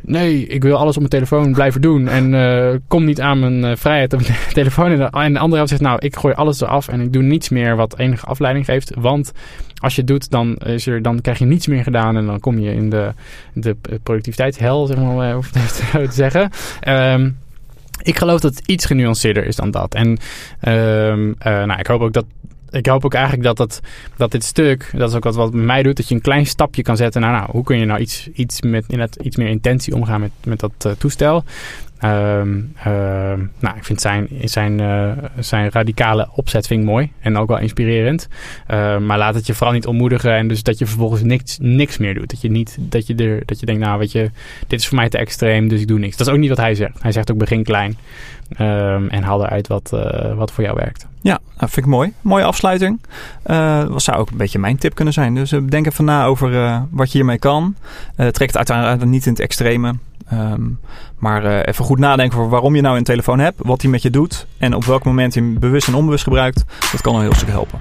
nee, 0.00 0.46
ik 0.46 0.62
wil 0.62 0.76
alles 0.76 0.92
op 0.92 0.98
mijn 0.98 1.10
telefoon 1.10 1.52
blijven 1.52 1.80
doen 1.80 2.08
en 2.08 2.82
kom 2.88 3.04
niet 3.04 3.20
aan 3.20 3.38
mijn 3.38 3.78
vrijheid 3.78 4.12
op 4.12 4.20
mijn 4.20 4.34
telefoon. 4.52 4.90
En 4.90 4.98
de, 4.98 5.10
andere 5.10 5.54
helft 5.54 5.68
zegt, 5.68 5.82
nou, 5.82 5.98
ik 5.98 6.16
gooi 6.16 6.34
alles 6.34 6.60
eraf 6.60 6.88
en 6.88 7.00
ik 7.00 7.12
doe 7.12 7.22
niets 7.22 7.48
meer 7.48 7.76
wat 7.76 7.98
enige 7.98 8.26
afleiding 8.26 8.64
geeft, 8.64 8.92
want 8.94 9.32
als 9.80 9.94
je 9.94 10.00
het 10.00 10.10
doet, 10.10 10.30
dan, 10.30 10.56
is 10.56 10.86
er, 10.86 11.02
dan 11.02 11.20
krijg 11.20 11.38
je 11.38 11.44
niets 11.44 11.66
meer 11.66 11.82
gedaan 11.82 12.16
en 12.16 12.26
dan 12.26 12.40
kom 12.40 12.58
je 12.58 12.74
in 12.74 12.90
de, 12.90 13.12
de 13.52 13.76
productiviteitshel, 14.02 14.86
zeg 14.86 14.96
maar, 14.96 15.32
hoe 15.32 15.44
te 15.92 16.06
zeggen. 16.10 16.50
Um, 16.88 17.36
ik 18.06 18.18
geloof 18.18 18.40
dat 18.40 18.54
het 18.54 18.66
iets 18.66 18.84
genuanceerder 18.84 19.46
is 19.46 19.56
dan 19.56 19.70
dat. 19.70 19.94
En 19.94 20.06
um, 20.08 21.28
uh, 21.28 21.64
nou, 21.64 21.78
ik 21.78 21.86
hoop 21.86 22.00
ook 22.00 22.12
dat. 22.12 22.24
Ik 22.70 22.86
hoop 22.86 23.04
ook 23.04 23.14
eigenlijk 23.14 23.56
dat, 23.56 23.80
dat, 24.16 24.30
dit 24.30 24.44
stuk, 24.44 24.90
dat 24.92 25.10
is 25.10 25.16
ook 25.16 25.24
wat, 25.24 25.34
wat 25.34 25.52
mij 25.52 25.82
doet, 25.82 25.96
dat 25.96 26.08
je 26.08 26.14
een 26.14 26.20
klein 26.20 26.46
stapje 26.46 26.82
kan 26.82 26.96
zetten 26.96 27.20
naar, 27.20 27.32
nou, 27.32 27.50
hoe 27.50 27.64
kun 27.64 27.78
je 27.78 27.84
nou 27.84 28.00
iets, 28.00 28.28
iets, 28.34 28.60
met, 28.60 29.16
iets 29.22 29.36
meer 29.36 29.48
intentie 29.48 29.94
omgaan 29.94 30.20
met, 30.20 30.30
met 30.44 30.60
dat 30.60 30.72
uh, 30.86 30.92
toestel. 30.92 31.44
Um, 32.04 32.72
uh, 32.78 32.84
nou, 33.58 33.76
ik 33.76 33.84
vind 33.84 34.00
zijn, 34.00 34.28
zijn, 34.44 34.80
uh, 34.80 35.12
zijn 35.38 35.70
radicale 35.70 36.28
opzet 36.34 36.76
mooi 36.84 37.12
en 37.20 37.36
ook 37.36 37.48
wel 37.48 37.58
inspirerend. 37.58 38.28
Uh, 38.70 38.98
maar 38.98 39.18
laat 39.18 39.34
het 39.34 39.46
je 39.46 39.54
vooral 39.54 39.74
niet 39.74 39.86
ontmoedigen 39.86 40.32
en 40.32 40.48
dus 40.48 40.62
dat 40.62 40.78
je 40.78 40.86
vervolgens 40.86 41.22
niks, 41.22 41.58
niks 41.60 41.98
meer 41.98 42.14
doet. 42.14 42.30
Dat 42.30 42.40
je 42.40 42.50
niet, 42.50 42.76
dat 42.80 43.06
je 43.06 43.14
er, 43.14 43.42
dat 43.44 43.60
je 43.60 43.66
denkt, 43.66 43.80
nou 43.80 43.98
weet 43.98 44.12
je, 44.12 44.30
dit 44.66 44.80
is 44.80 44.88
voor 44.88 44.96
mij 44.96 45.08
te 45.08 45.18
extreem, 45.18 45.68
dus 45.68 45.80
ik 45.80 45.88
doe 45.88 45.98
niks. 45.98 46.16
Dat 46.16 46.26
is 46.26 46.32
ook 46.32 46.38
niet 46.38 46.48
wat 46.48 46.58
hij 46.58 46.74
zegt. 46.74 47.02
Hij 47.02 47.12
zegt 47.12 47.30
ook 47.30 47.38
begin 47.38 47.64
klein 47.64 47.96
en 49.08 49.22
haal 49.22 49.44
eruit 49.44 49.66
wat, 49.66 49.90
uh, 49.94 50.34
wat 50.34 50.52
voor 50.52 50.64
jou 50.64 50.76
werkt. 50.76 51.06
Ja, 51.26 51.38
dat 51.56 51.70
vind 51.70 51.86
ik 51.86 51.92
mooi. 51.92 52.12
Mooie 52.20 52.44
afsluiting. 52.44 53.00
Uh, 53.46 53.88
dat 53.88 54.02
zou 54.02 54.18
ook 54.18 54.30
een 54.30 54.36
beetje 54.36 54.58
mijn 54.58 54.78
tip 54.78 54.94
kunnen 54.94 55.14
zijn. 55.14 55.34
Dus 55.34 55.52
uh, 55.52 55.60
denk 55.68 55.86
even 55.86 56.04
na 56.04 56.24
over 56.24 56.52
uh, 56.52 56.80
wat 56.90 57.12
je 57.12 57.18
hiermee 57.18 57.38
kan. 57.38 57.76
trek 58.16 58.52
het 58.52 58.56
uiteraard 58.56 59.04
niet 59.04 59.26
in 59.26 59.32
het 59.32 59.40
extreme. 59.40 59.94
Um, 60.32 60.78
maar 61.18 61.44
uh, 61.44 61.58
even 61.64 61.84
goed 61.84 61.98
nadenken 61.98 62.38
over 62.38 62.50
waarom 62.50 62.74
je 62.74 62.82
nou 62.82 62.96
een 62.96 63.04
telefoon 63.04 63.38
hebt, 63.38 63.60
wat 63.62 63.80
die 63.80 63.90
met 63.90 64.02
je 64.02 64.10
doet 64.10 64.46
en 64.58 64.74
op 64.74 64.84
welk 64.84 65.04
moment 65.04 65.34
je 65.34 65.40
hem 65.40 65.58
bewust 65.58 65.88
en 65.88 65.94
onbewust 65.94 66.24
gebruikt. 66.24 66.64
Dat 66.92 67.00
kan 67.00 67.14
een 67.14 67.20
heel 67.20 67.34
stuk 67.34 67.48
helpen. 67.48 67.78